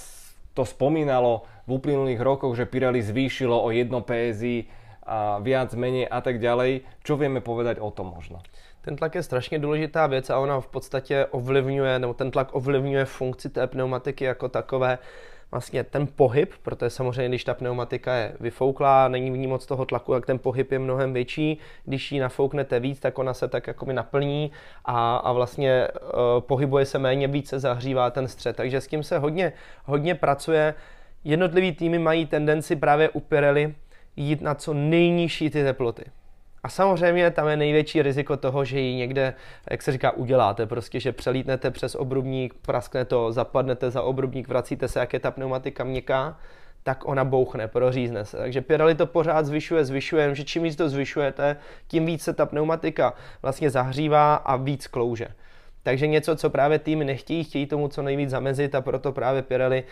[0.57, 4.65] to spomínalo v uplynulých rokoch, že Pirelli zvýšilo o 1 PSI
[5.05, 6.81] a viac, menej a tak ďalej.
[7.05, 8.41] Čo vieme povedať o tom možno?
[8.81, 13.05] Ten tlak je strašně důležitá věc a ona v podstatě ovlivňuje, nebo ten tlak ovlivňuje
[13.05, 14.97] funkci té pneumatiky jako takové.
[15.51, 19.85] Vlastně ten pohyb, protože samozřejmě, když ta pneumatika je vyfouklá, není v ní moc toho
[19.85, 21.57] tlaku, tak ten pohyb je mnohem větší.
[21.85, 24.51] Když ji nafouknete víc, tak ona se tak jakoby naplní
[24.85, 26.09] a, a vlastně uh,
[26.39, 28.55] pohybuje se méně, víc se zahřívá ten střed.
[28.55, 29.53] Takže s tím se hodně,
[29.85, 30.73] hodně pracuje.
[31.25, 33.75] Jednotlivý týmy mají tendenci právě u Pirelli
[34.15, 36.03] jít na co nejnižší ty teploty.
[36.63, 39.33] A samozřejmě tam je největší riziko toho, že ji někde,
[39.71, 40.65] jak se říká, uděláte.
[40.65, 45.31] Prostě, že přelítnete přes obrubník, praskne to, zapadnete za obrubník, vracíte se, jak je ta
[45.31, 46.37] pneumatika měkká,
[46.83, 48.37] tak ona bouchne, prořízne se.
[48.37, 51.57] Takže Pirelli to pořád zvyšuje, zvyšuje, že čím víc to zvyšujete,
[51.87, 55.27] tím víc se ta pneumatika vlastně zahřívá a víc klouže.
[55.83, 59.83] Takže něco, co právě týmy nechtějí, chtějí tomu co nejvíc zamezit a proto právě Pirelli,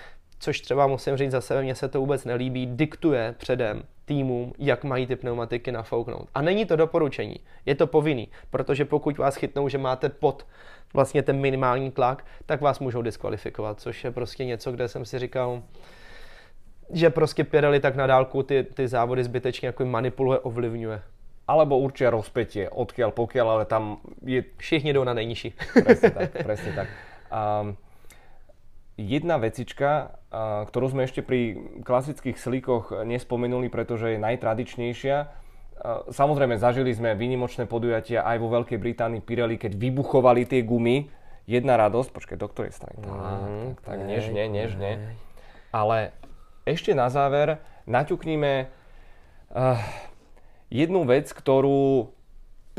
[0.43, 4.83] což třeba musím říct za sebe, mně se to vůbec nelíbí, diktuje předem týmům, jak
[4.83, 6.29] mají ty pneumatiky nafouknout.
[6.35, 7.35] A není to doporučení,
[7.65, 10.45] je to povinný, protože pokud vás chytnou, že máte pod
[10.93, 15.19] vlastně ten minimální tlak, tak vás můžou diskvalifikovat, což je prostě něco, kde jsem si
[15.19, 15.63] říkal,
[16.93, 21.01] že prostě Pirelli tak na dálku ty, ty závody zbytečně jako manipuluje, ovlivňuje.
[21.47, 25.53] Alebo určia rozpetie, odkiaľ pokiaľ, ale tam je Všichni jdou na nejnižší.
[25.83, 26.87] Presne tak, presne tak.
[27.33, 27.77] Um,
[28.97, 30.19] jedna vecička,
[30.69, 35.17] ktorú sme ešte pri klasických slíkoch nespomenuli, pretože je najtradičnejšia.
[36.13, 41.09] Samozrejme, zažili sme výnimočné podujatia aj vo Veľkej Británii Pirelli, keď vybuchovali tie gumy.
[41.43, 43.03] Jedna radosť, počkaj, do ktorej strany?
[43.03, 43.27] Tak, tak,
[43.83, 45.19] tak, nežne, nežne.
[45.75, 46.15] Ale
[46.63, 48.71] ešte na záver naťukníme
[49.51, 49.75] uh,
[50.71, 52.15] jednu vec, ktorú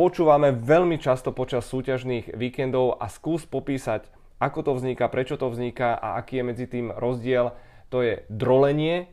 [0.00, 4.08] počúvame veľmi často počas súťažných víkendov a skús popísať,
[4.44, 7.56] ako to vzniká, prečo to vzniká a aký je medzi tým rozdiel.
[7.88, 9.08] To je drolenie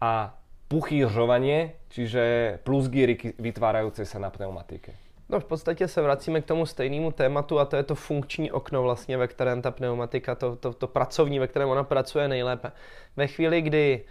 [0.00, 0.32] a
[0.72, 4.96] puchýržovanie, čiže plusgíry vytvárajúce sa na pneumatike.
[5.30, 8.82] No v podstatě se vracíme k tomu stejnému tématu a to je to funkční okno
[8.82, 12.72] vlastně, ve kterém ta pneumatika, to, to, to pracovní, ve kterém ona pracuje nejlépe.
[13.16, 14.04] Ve chvíli, kdy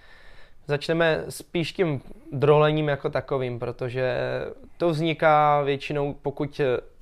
[0.68, 2.02] začneme spíš tím
[2.32, 4.16] drolením jako takovým, protože
[4.78, 6.62] to vzniká většinou, pokud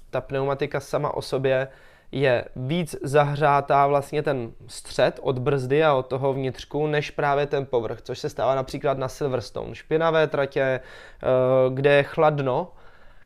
[0.10, 1.68] ta pneumatika sama o sobě
[2.12, 7.66] je víc zahřátá vlastně ten střed od brzdy a od toho vnitřku, než právě ten
[7.66, 9.76] povrch, což se stává například na Silverstone.
[9.76, 11.28] Špinavé tratě, eh,
[11.74, 12.72] kde je chladno,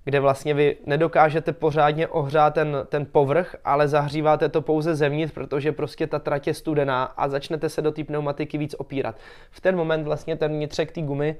[0.04, 5.72] kde vlastně vy nedokážete pořádně ohřát ten, ten povrch, ale zahříváte to pouze zevnitř, protože
[5.72, 9.16] prostě ta trať je studená a začnete se do té pneumatiky víc opírat.
[9.52, 11.36] V ten moment vlastně ten vnitřek té gumy,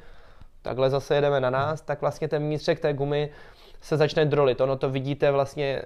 [0.62, 3.30] takhle zase jedeme na nás, tak vlastně ten vnitřek té gumy
[3.82, 4.62] se začne drolit.
[4.62, 5.82] Ono to vidíte vlastně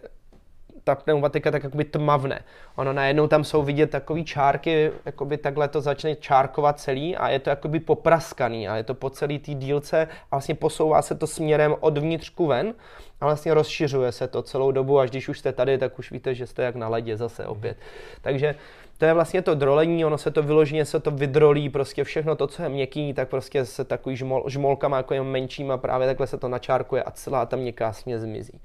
[0.84, 2.44] ta pneumatika tak jakoby tmavne.
[2.76, 7.40] Ono najednou tam jsou vidět takové čárky, jakoby takhle to začne čárkovat celý a je
[7.40, 11.28] to jakoby popraskaný a je to po celý té dílce a vlastně posouvá se to
[11.28, 12.74] směrem od vnitřku ven
[13.22, 16.36] a vlastně rozšiřuje se to celou dobu, až když už jste tady, tak už víte,
[16.36, 17.78] že jste jak na ledě zase opět.
[18.22, 18.56] Takže
[18.98, 22.48] to je vlastně to drolení, ono se to vyloženě se to vydrolí, prostě všechno to,
[22.48, 26.48] co je měkký, tak prostě se takový žmol, žmolkama jako menšíma právě takhle se to
[26.48, 28.62] načárkuje a celá ta měkká směs zmizí.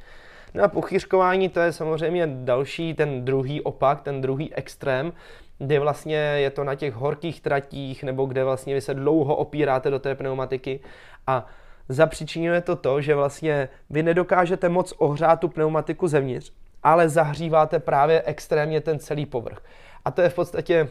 [0.54, 5.12] No a pochýřkování to je samozřejmě další, ten druhý opak, ten druhý extrém,
[5.58, 9.90] kde vlastně je to na těch horkých tratích, nebo kde vlastně vy se dlouho opíráte
[9.90, 10.80] do té pneumatiky
[11.26, 11.46] a
[11.88, 18.22] zapříčinuje to to, že vlastně vy nedokážete moc ohřát tu pneumatiku zevnitř, ale zahříváte právě
[18.26, 19.62] extrémně ten celý povrch.
[20.04, 20.88] A to je v podstatě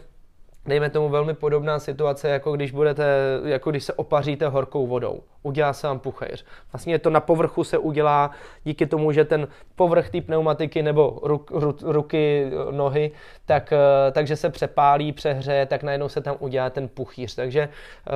[0.66, 3.04] dejme tomu velmi podobná situace, jako když budete,
[3.44, 5.24] jako když se opaříte horkou vodou.
[5.44, 6.46] Udělá se vám puchejř.
[6.74, 8.32] Vlastně to na povrchu se udělá
[8.64, 13.12] díky tomu, že ten povrch té pneumatiky nebo ruk, ru, ruky, nohy,
[13.46, 17.36] tak, eh, takže se přepálí, přehřeje, tak najednou se tam udělá ten puchýř.
[17.36, 18.12] Takže eh,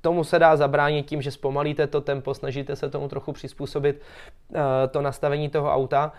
[0.00, 4.00] tomu se dá zabránit tím, že zpomalíte to tempo, snažíte se tomu trochu přizpůsobit
[4.54, 6.12] eh, to nastavení toho auta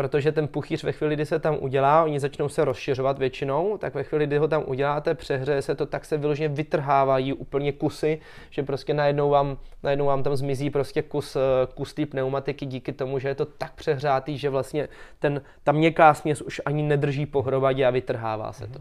[0.00, 3.94] protože ten puchýř ve chvíli, kdy se tam udělá, oni začnou se rozšiřovat většinou, tak
[3.94, 8.20] ve chvíli, kdy ho tam uděláte, přehřeje se to, tak se vyloženě vytrhávají úplně kusy,
[8.50, 11.40] že prostě najednou vám, najednou vám tam zmizí prostě kus, eh,
[11.74, 14.88] kus té pneumatiky díky tomu, že je to tak přehřátý, že vlastně
[15.18, 18.80] ten, ta měkká směs už ani nedrží pohromadě a vytrhává se to.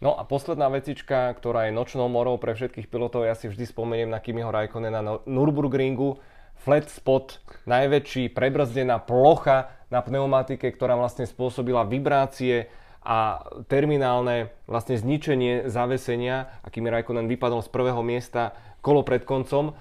[0.00, 4.12] No a posledná vecička, ktorá je nočnou morou pre všetkých pilotov, ja si vždy spomeniem
[4.12, 6.20] na Kimiho Raikkonena na Nürburgringu,
[6.62, 12.66] flat spot, najväčší prebrzdená plocha na pneumatike, ktorá vlastne spôsobila vibrácie
[13.06, 18.50] a terminálne vlastne zničenie zavesenia, akými Raikkonen vypadol z prvého miesta
[18.82, 19.78] kolo pred koncom.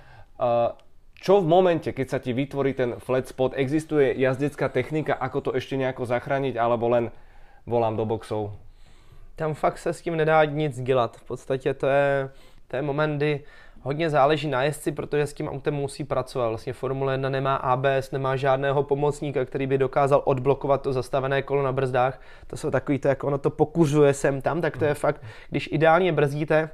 [1.16, 5.52] Čo v momente, keď sa ti vytvorí ten flat spot, existuje jazdecká technika, ako to
[5.58, 7.10] ešte nejako zachrániť, alebo len
[7.66, 8.54] volám do boxov?
[9.36, 11.18] Tam fakt se s tím nedá nic dělat.
[11.18, 12.30] V podstatě to je,
[12.68, 13.44] to je moment, kdy
[13.86, 16.50] hodně záleží na jezdci, protože s tím autem musí pracovat.
[16.50, 21.64] Vlastně Formule 1 nemá ABS, nemá žádného pomocníka, který by dokázal odblokovat to zastavené kolo
[21.64, 22.22] na brzdách.
[22.48, 25.70] To jsou takový to, jak ono to pokuřuje sem tam, tak to je fakt, když
[25.72, 26.70] ideálně brzdíte,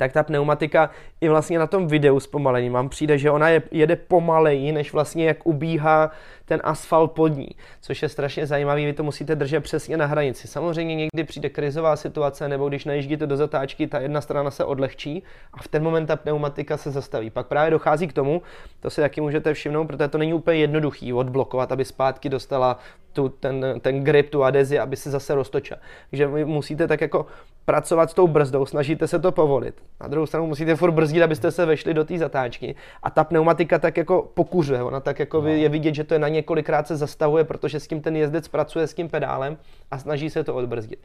[0.00, 0.90] tak ta pneumatika
[1.20, 5.26] i vlastně na tom videu zpomalení vám přijde, že ona je, jede pomaleji, než vlastně
[5.26, 6.10] jak ubíhá
[6.44, 7.48] ten asfalt pod ní,
[7.80, 10.48] což je strašně zajímavý, vy to musíte držet přesně na hranici.
[10.48, 15.22] Samozřejmě někdy přijde krizová situace, nebo když najíždíte do zatáčky, ta jedna strana se odlehčí
[15.52, 17.30] a v ten moment ta pneumatika se zastaví.
[17.30, 18.42] Pak právě dochází k tomu,
[18.80, 22.78] to si taky můžete všimnout, protože to není úplně jednoduchý odblokovat, aby zpátky dostala
[23.12, 25.80] tu, ten, ten grip, tu adezi, aby se zase roztočila.
[26.10, 27.26] Takže vy musíte tak jako
[27.70, 29.74] pracovat s tou brzdou, snažíte se to povolit.
[30.00, 32.74] Na druhou stranu musíte furt brzdit, abyste se vešli do té zatáčky.
[33.02, 35.48] A ta pneumatika tak jako pokuřuje, ona tak jako no.
[35.48, 38.86] je vidět, že to je na několikrát se zastavuje, protože s tím ten jezdec pracuje
[38.86, 39.56] s tím pedálem
[39.90, 40.98] a snaží se to odbrzdit.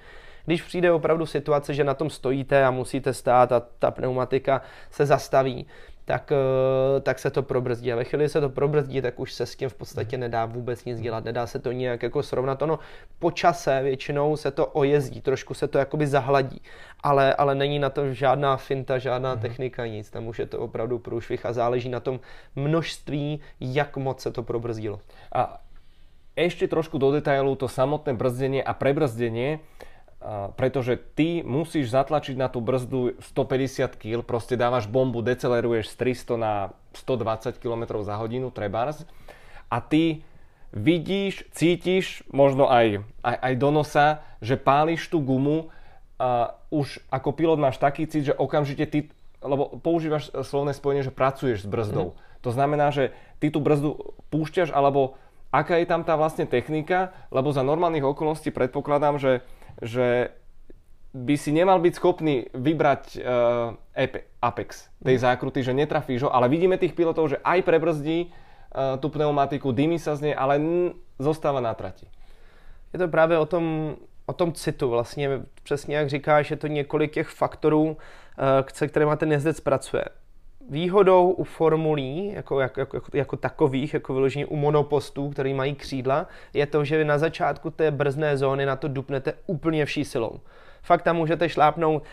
[0.46, 4.62] Když přijde opravdu situace, že na tom stojíte a musíte stát a ta pneumatika
[4.92, 5.68] se zastaví,
[6.06, 7.94] tak, eh, tak se to probrzdí.
[7.94, 10.86] A ve chvíli se to probrzdí, tak už se s tím v podstatě nedá vůbec
[10.86, 11.24] nic dělat.
[11.24, 12.62] Nedá se to nějak jako srovnat.
[12.62, 12.80] Ono
[13.20, 16.62] po čase většinou se to ojezdí, trošku se to jakoby zahladí,
[17.04, 19.42] ale, ale není na to žádná finta, žádná mm-hmm.
[19.42, 20.10] technika, nic.
[20.10, 22.20] Tam už je to opravdu průšvih a záleží na tom
[22.56, 25.00] množství, jak moc se to probrzdilo.
[25.34, 25.62] A
[26.36, 29.64] ešte trošku do detailu to samotné brzdenie a prebrzdenie
[30.58, 36.42] pretože ty musíš zatlačiť na tú brzdu 150 kg, proste dávaš bombu, deceleruješ z 300
[36.42, 36.54] na
[36.98, 39.06] 120 km za hodinu, trebárs,
[39.70, 40.26] a ty
[40.74, 44.08] vidíš, cítiš, možno aj, aj, aj do nosa,
[44.42, 45.70] že páliš tú gumu
[46.18, 49.00] a už ako pilot máš taký cít, že okamžite ty,
[49.46, 52.16] lebo používaš slovné spojenie, že pracuješ s brzdou.
[52.16, 52.18] Mm.
[52.42, 55.20] To znamená, že ty tú brzdu púšťaš, alebo
[55.54, 59.46] aká je tam tá vlastne technika, lebo za normálnych okolností predpokladám, že
[59.82, 60.30] že
[61.16, 63.24] by si nemal byť schopný vybrať uh,
[64.44, 69.08] Apex tej zákruty, že netrafíš ho, ale vidíme tých pilotov, že aj prebrzdí uh, tú
[69.08, 72.12] pneumatiku, dýmy sa z nej, ale n- zostáva na trati.
[72.92, 73.96] Je to právě o tom,
[74.26, 75.30] o tom citu vlastně,
[75.64, 77.96] přesně jak říkáš, je to několik těch faktorů, uh,
[78.74, 80.04] se kterými ten jezdec pracuje.
[80.70, 86.28] Výhodou u formulí, jako, jako, jako, jako takových, jako vyložení u monopostů, který mají křídla,
[86.54, 90.40] je to, že vy na začátku té brzné zóny na to dupnete úplně vší silou.
[90.82, 92.04] Fakt tam můžete šlápnout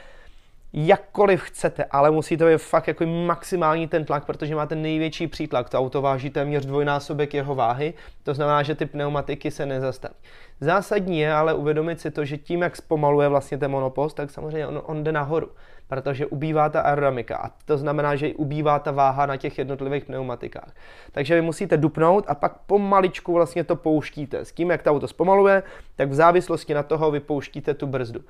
[0.72, 5.68] jakkoliv chcete, ale musí to být fakt jako maximální ten tlak, protože máte největší přítlak.
[5.68, 10.14] To auto váží téměř dvojnásobek jeho váhy, to znamená, že ty pneumatiky se nezastaví.
[10.60, 14.66] Zásadní je ale uvědomit si to, že tím, jak zpomaluje vlastně ten monopost, tak samozřejmě
[14.66, 15.50] on, on jde nahoru,
[15.88, 20.74] protože ubývá ta aerodynamika a to znamená, že ubývá ta váha na těch jednotlivých pneumatikách.
[21.12, 24.44] Takže vy musíte dupnout a pak pomaličku vlastně to pouštíte.
[24.44, 25.62] S tím, jak to auto zpomaluje,
[25.96, 28.20] tak v závislosti na toho vypouštíte tu brzdu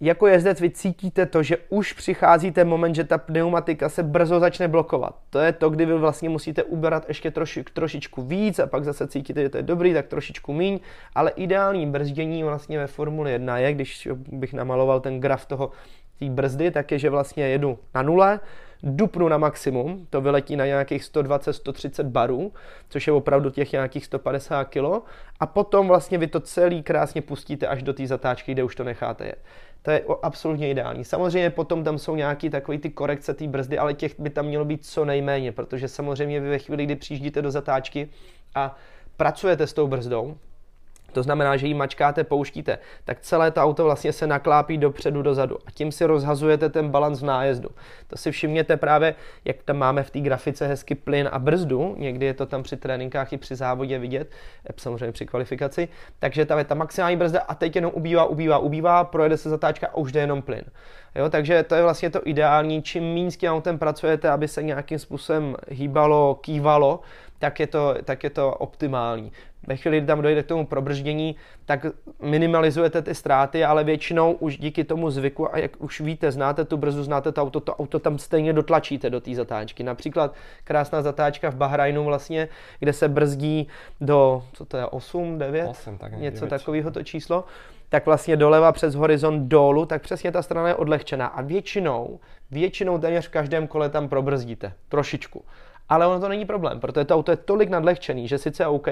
[0.00, 4.40] jako jezdec vy cítíte to, že už přichází ten moment, že ta pneumatika se brzo
[4.40, 5.14] začne blokovat.
[5.30, 9.08] To je to, kdy vy vlastně musíte uberat ještě troši, trošičku víc a pak zase
[9.08, 10.80] cítíte, že to je dobrý, tak trošičku míň,
[11.14, 15.70] ale ideální brzdění vlastně ve Formuli 1 je, když bych namaloval ten graf toho
[16.18, 18.40] té brzdy, tak je, že vlastně jedu na nule,
[18.82, 22.52] dupnu na maximum, to vyletí na nějakých 120-130 barů,
[22.88, 25.02] což je opravdu těch nějakých 150 kg,
[25.40, 28.84] a potom vlastně vy to celý krásně pustíte až do té zatáčky, kde už to
[28.84, 29.38] necháte jet.
[29.84, 31.04] To je absolutně ideální.
[31.04, 34.64] Samozřejmě potom tam jsou nějaké takové ty korekce té brzdy, ale těch by tam mělo
[34.64, 38.08] být co nejméně, protože samozřejmě vy ve chvíli, kdy přijíždíte do zatáčky
[38.54, 38.76] a
[39.16, 40.36] pracujete s tou brzdou,
[41.14, 45.58] to znamená, že ji mačkáte, pouštíte, tak celé to auto vlastně se naklápí dopředu, dozadu
[45.66, 47.68] a tím si rozhazujete ten balans nájezdu.
[48.06, 52.26] To si všimněte právě, jak tam máme v té grafice hezky plyn a brzdu, někdy
[52.26, 54.30] je to tam při tréninkách i při závodě vidět,
[54.66, 55.88] eh, samozřejmě při kvalifikaci,
[56.18, 59.86] takže tam je ta maximální brzda a teď jenom ubývá, ubývá, ubývá, projede se zatáčka
[59.86, 60.64] a už jde jenom plyn.
[61.14, 64.62] Jo, takže to je vlastně to ideální, čím méně s tím autem pracujete, aby se
[64.62, 67.00] nějakým způsobem hýbalo, kývalo,
[67.44, 69.32] tak je to, tak je to optimální.
[69.66, 71.86] Ve chvíli, kdy tam dojde k tomu probrždění, tak
[72.22, 76.76] minimalizujete ty ztráty, ale většinou už díky tomu zvyku a jak už víte, znáte tu
[76.76, 79.82] brzdu, znáte to auto, to auto tam stejně dotlačíte do té zatáčky.
[79.82, 80.34] Například
[80.64, 83.68] krásná zatáčka v Bahrajnu vlastně, kde se brzdí
[84.00, 85.68] do, co to je, 8, 9?
[85.68, 87.44] 8, tak něco takového to číslo
[87.88, 91.26] tak vlastně doleva přes horizont dolů, tak přesně ta strana je odlehčená.
[91.26, 92.20] A většinou,
[92.50, 94.72] většinou téměř v každém kole tam probrzdíte.
[94.88, 95.44] Trošičku.
[95.88, 98.88] Ale ono to není problém, protože to auto je tolik nadlehčený, že sice OK,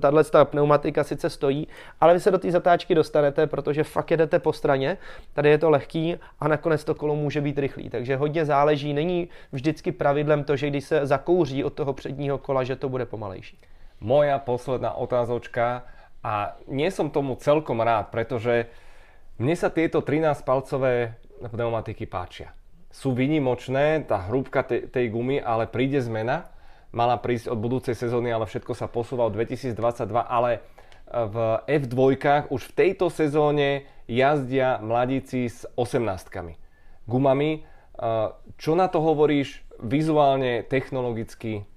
[0.00, 1.68] tahle ta pneumatika sice stojí,
[2.00, 4.98] ale vy se do té zatáčky dostanete, protože fakt jedete po straně,
[5.32, 7.90] tady je to lehký a nakonec to kolo může být rychlý.
[7.90, 12.64] Takže hodně záleží, není vždycky pravidlem to, že když se zakouří od toho předního kola,
[12.64, 13.58] že to bude pomalejší.
[14.00, 15.82] Moja posledná otázočka
[16.22, 18.70] a nie som tomu celkom rád, pretože
[19.42, 21.18] mne sa tieto 13-palcové
[21.50, 22.57] pneumatiky páčia
[22.88, 26.48] sú vynimočné, tá hrúbka tej, tej gumy, ale príde zmena.
[26.88, 30.60] Mala prísť od budúcej sezóny, ale všetko sa posúva od 2022, ale e,
[31.12, 31.36] v
[31.68, 32.00] F2
[32.48, 36.56] už v tejto sezóne jazdia mladíci s 18
[37.04, 37.50] gumami.
[37.52, 37.60] E,
[38.56, 41.68] čo na to hovoríš vizuálne, technologicky?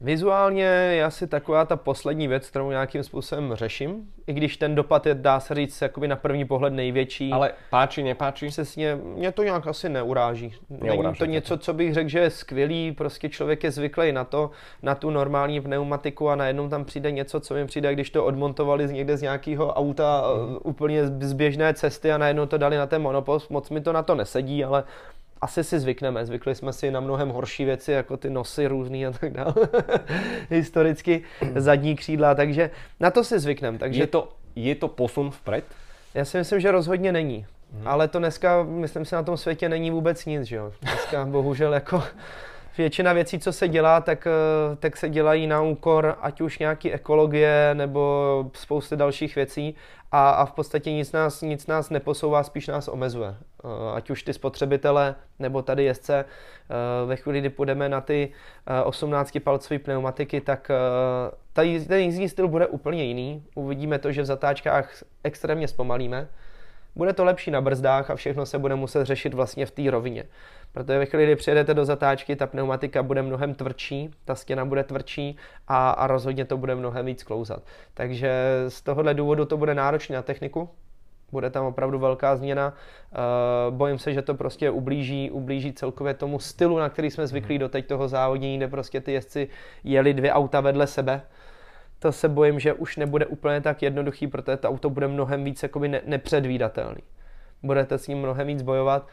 [0.00, 5.06] Vizuálně je asi taková ta poslední věc, kterou nějakým způsobem řeším, i když ten dopad
[5.06, 7.32] je, dá se říct, jakoby na první pohled největší.
[7.32, 8.48] Ale páči, nepáči?
[8.48, 10.54] Přesně, mě to nějak asi neuráží.
[10.70, 14.24] neuráží Není to něco, co bych řekl, že je skvělý, prostě člověk je zvyklý na
[14.24, 14.50] to,
[14.82, 18.88] na tu normální pneumatiku a najednou tam přijde něco, co mi přijde, když to odmontovali
[18.88, 20.58] z někde z nějakého auta mm.
[20.62, 24.02] úplně z běžné cesty a najednou to dali na ten monopost, moc mi to na
[24.02, 24.84] to nesedí, ale
[25.40, 26.26] asi si zvykneme.
[26.26, 29.54] Zvykli jsme si na mnohem horší věci, jako ty nosy různý a tak dále.
[30.50, 31.22] Historicky
[31.56, 32.70] zadní křídla, takže
[33.00, 33.78] na to si zvykneme.
[33.78, 34.02] Takže...
[34.02, 35.64] Je, to, je to posun vpred?
[36.14, 37.46] Já si myslím, že rozhodně není.
[37.72, 37.88] Hmm.
[37.88, 40.72] Ale to dneska, myslím si, na tom světě není vůbec nic, že jo.
[40.80, 42.02] Dneska bohužel jako
[42.78, 46.92] většina věcí, co se dělá, tak, eh, tak se dělají na úkor ať už nějaký
[46.92, 49.74] ekologie nebo spousty dalších věcí
[50.12, 53.34] a, a v podstatě nic nás, nic nás neposouvá, spíš nás omezuje.
[53.64, 56.24] Eh, ať už ty spotřebitele nebo tady jezdce.
[56.24, 58.32] Eh, ve chvíli, kdy půjdeme na ty
[58.84, 60.70] 18 palcové pneumatiky, tak
[61.86, 63.44] ten jízdní styl bude úplně jiný.
[63.54, 66.28] Uvidíme to, že v zatáčkách extrémně zpomalíme.
[66.96, 70.24] Bude to lepší na brzdách a všechno se bude muset řešit vlastně v té rovině.
[70.72, 74.84] Protože ve chvíli, kdy přijedete do zatáčky, ta pneumatika bude mnohem tvrdší, ta stěna bude
[74.84, 75.36] tvrdší
[75.68, 77.62] a, a rozhodně to bude mnohem víc klouzat.
[77.94, 78.32] Takže
[78.68, 80.68] z tohohle důvodu to bude náročné na techniku,
[81.32, 82.74] bude tam opravdu velká změna.
[83.68, 87.54] Uh, bojím se, že to prostě ublíží, ublíží celkově tomu stylu, na který jsme zvyklí
[87.54, 87.60] mhm.
[87.60, 89.48] do teď toho závodění, kde prostě ty jezdci
[89.84, 91.22] jeli dvě auta vedle sebe.
[91.98, 95.62] To se bojím, že už nebude úplně tak jednoduchý, protože to auto bude mnohem víc
[95.62, 97.00] jakoby ne- nepředvídatelný.
[97.62, 99.06] Budete s ním mnohem víc bojovat.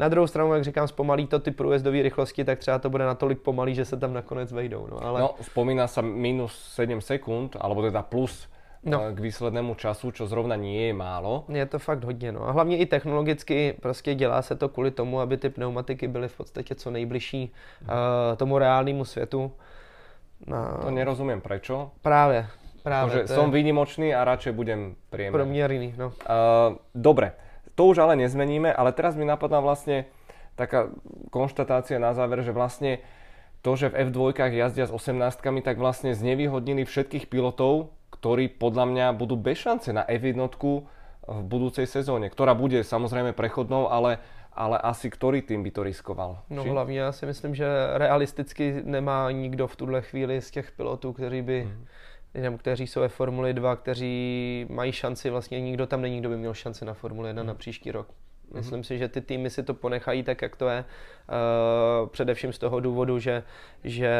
[0.00, 3.38] Na druhou stranu, jak říkám, zpomalí to ty průjezdové rychlosti, tak třeba to bude natolik
[3.38, 4.88] pomalý, že se tam nakonec vejdou.
[4.90, 5.20] No, ale...
[5.20, 8.48] no spomína sa minus 7 sekund, alebo teda plus
[8.80, 9.04] no.
[9.04, 11.44] Eh, k výslednému času, čo zrovna nie je málo.
[11.52, 12.48] Je to fakt hodně, no.
[12.48, 16.36] A hlavně i technologicky prostě dělá se to kvůli tomu, aby ty pneumatiky byly v
[16.36, 17.88] podstatě co nejbližší uh,
[18.36, 19.52] tomu reálnému světu.
[20.46, 20.56] No.
[20.82, 21.90] To nerozumím, prečo.
[22.02, 22.46] Právě,
[22.82, 23.28] právě.
[23.28, 23.52] Som je...
[23.52, 25.44] výnimočný a radšej budem priemerný.
[25.44, 26.06] Promierný, no.
[26.08, 27.49] Uh, dobre
[27.80, 30.04] to už ale nezmeníme, ale teraz mi napadá vlastne
[30.52, 30.92] taká
[31.32, 33.00] konštatácia na záver, že vlastne
[33.64, 35.16] to, že v F2 jazdia s 18
[35.64, 40.36] tak vlastne znevýhodnili všetkých pilotov, ktorí podľa mňa budú bez šance na F1
[41.24, 44.20] v budúcej sezóne, ktorá bude samozrejme prechodnou, ale,
[44.52, 46.44] ale asi ktorý tým by to riskoval?
[46.52, 46.68] No či?
[46.68, 47.64] hlavně já si myslím, že
[47.96, 51.86] realisticky nemá nikdo v tuhle chvíli z těch pilotů, kteří by hmm
[52.34, 56.36] jenom kteří jsou ve Formuli 2, kteří mají šanci, vlastně nikdo tam není, kdo by
[56.36, 58.08] měl šanci na Formuli 1 na příští rok.
[58.54, 60.84] Myslím si, že ty týmy si to ponechají tak, jak to je.
[60.84, 63.42] Uh, především z toho důvodu, že,
[63.84, 64.12] že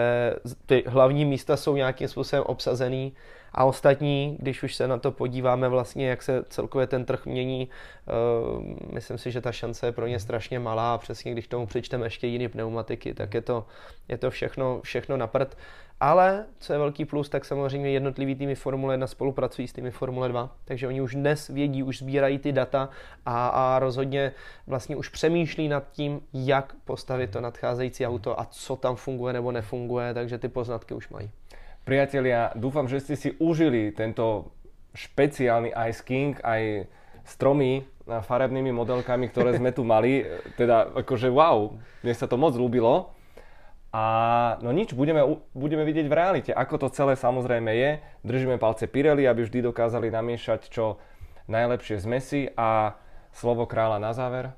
[0.66, 3.12] ty hlavní místa jsou nějakým způsobem obsazený
[3.52, 7.68] a ostatní, když už se na to podíváme vlastně, jak se celkově ten trh mění,
[8.58, 11.66] uh, myslím si, že ta šance je pro ně strašně malá a přesně když tomu
[11.66, 13.66] přičteme ještě jiné pneumatiky, tak je to,
[14.08, 15.56] je to všechno, všechno na prd.
[16.01, 20.28] Ale, co je velký plus, tak samozřejmě jednotlivý týmy Formule 1 spolupracují s týmy Formule
[20.28, 22.88] 2, takže oni už dnes vědí, už sbírají ty data
[23.26, 24.32] a, a rozhodně
[24.66, 29.53] vlastně už přemýšlí nad tím, jak postavit to nadcházející auto a co tam funguje nebo
[29.53, 31.30] nefunguje, takže ty poznatky už mají.
[31.84, 34.53] Priatelia, dúfam, že ste si užili tento
[34.94, 36.86] špeciálny Ice King aj
[37.24, 40.22] s tromi farebnými modelkami, ktoré sme tu mali.
[40.61, 41.72] Teda akože wow,
[42.05, 43.19] mne sa to moc ľúbilo.
[43.91, 44.05] A
[44.62, 45.18] no nič, budeme,
[45.51, 47.91] budeme vidieť v realite, ako to celé samozrejme je.
[48.22, 51.03] Držíme palce Pirelli, aby vždy dokázali namiešať čo
[51.51, 52.95] najlepšie zmesy a
[53.34, 54.55] slovo kráľa na záver.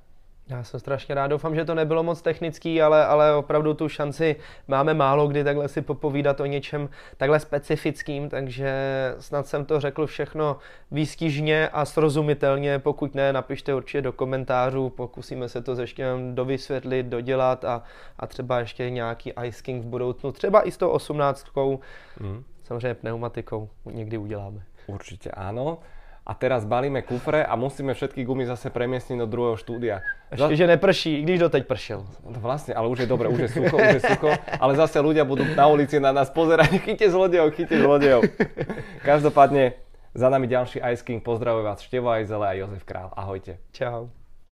[0.53, 4.37] Já jsem strašně rád, doufám, že to nebylo moc technický, ale, ale opravdu tu šanci
[4.69, 8.75] máme málo kdy takhle si popovídat o něčem takhle specifickým, takže
[9.19, 10.57] snad jsem to řekl všechno
[10.91, 17.65] výstižně a srozumitelně, pokud ne, napište určitě do komentářů, pokusíme se to ještě dovysvětlit, dodělat
[17.65, 17.83] a,
[18.19, 21.81] a třeba ještě nějaký Ice King v budoucnu, třeba i s tou osmnáctkou,
[22.21, 22.45] mm.
[22.65, 24.63] samozřejmě pneumatikou někdy uděláme.
[24.87, 25.79] Určitě ano
[26.23, 30.07] a teraz balíme kufre a musíme všetky gumy zase premiestniť do druhého štúdia.
[30.31, 32.07] Ešte, že neprší, i když doteď pršel.
[32.23, 34.31] No vlastne, ale už je dobre, už je sucho, už je sucho,
[34.63, 38.23] ale zase ľudia budú na ulici na nás pozerať, chyte zlodejov, chyte zlodejov.
[39.03, 39.75] Každopádne,
[40.15, 43.11] za nami ďalší Ice King, pozdravuje vás Števo Ajzele a Jozef Král.
[43.19, 43.59] Ahojte.
[43.75, 44.22] Čau.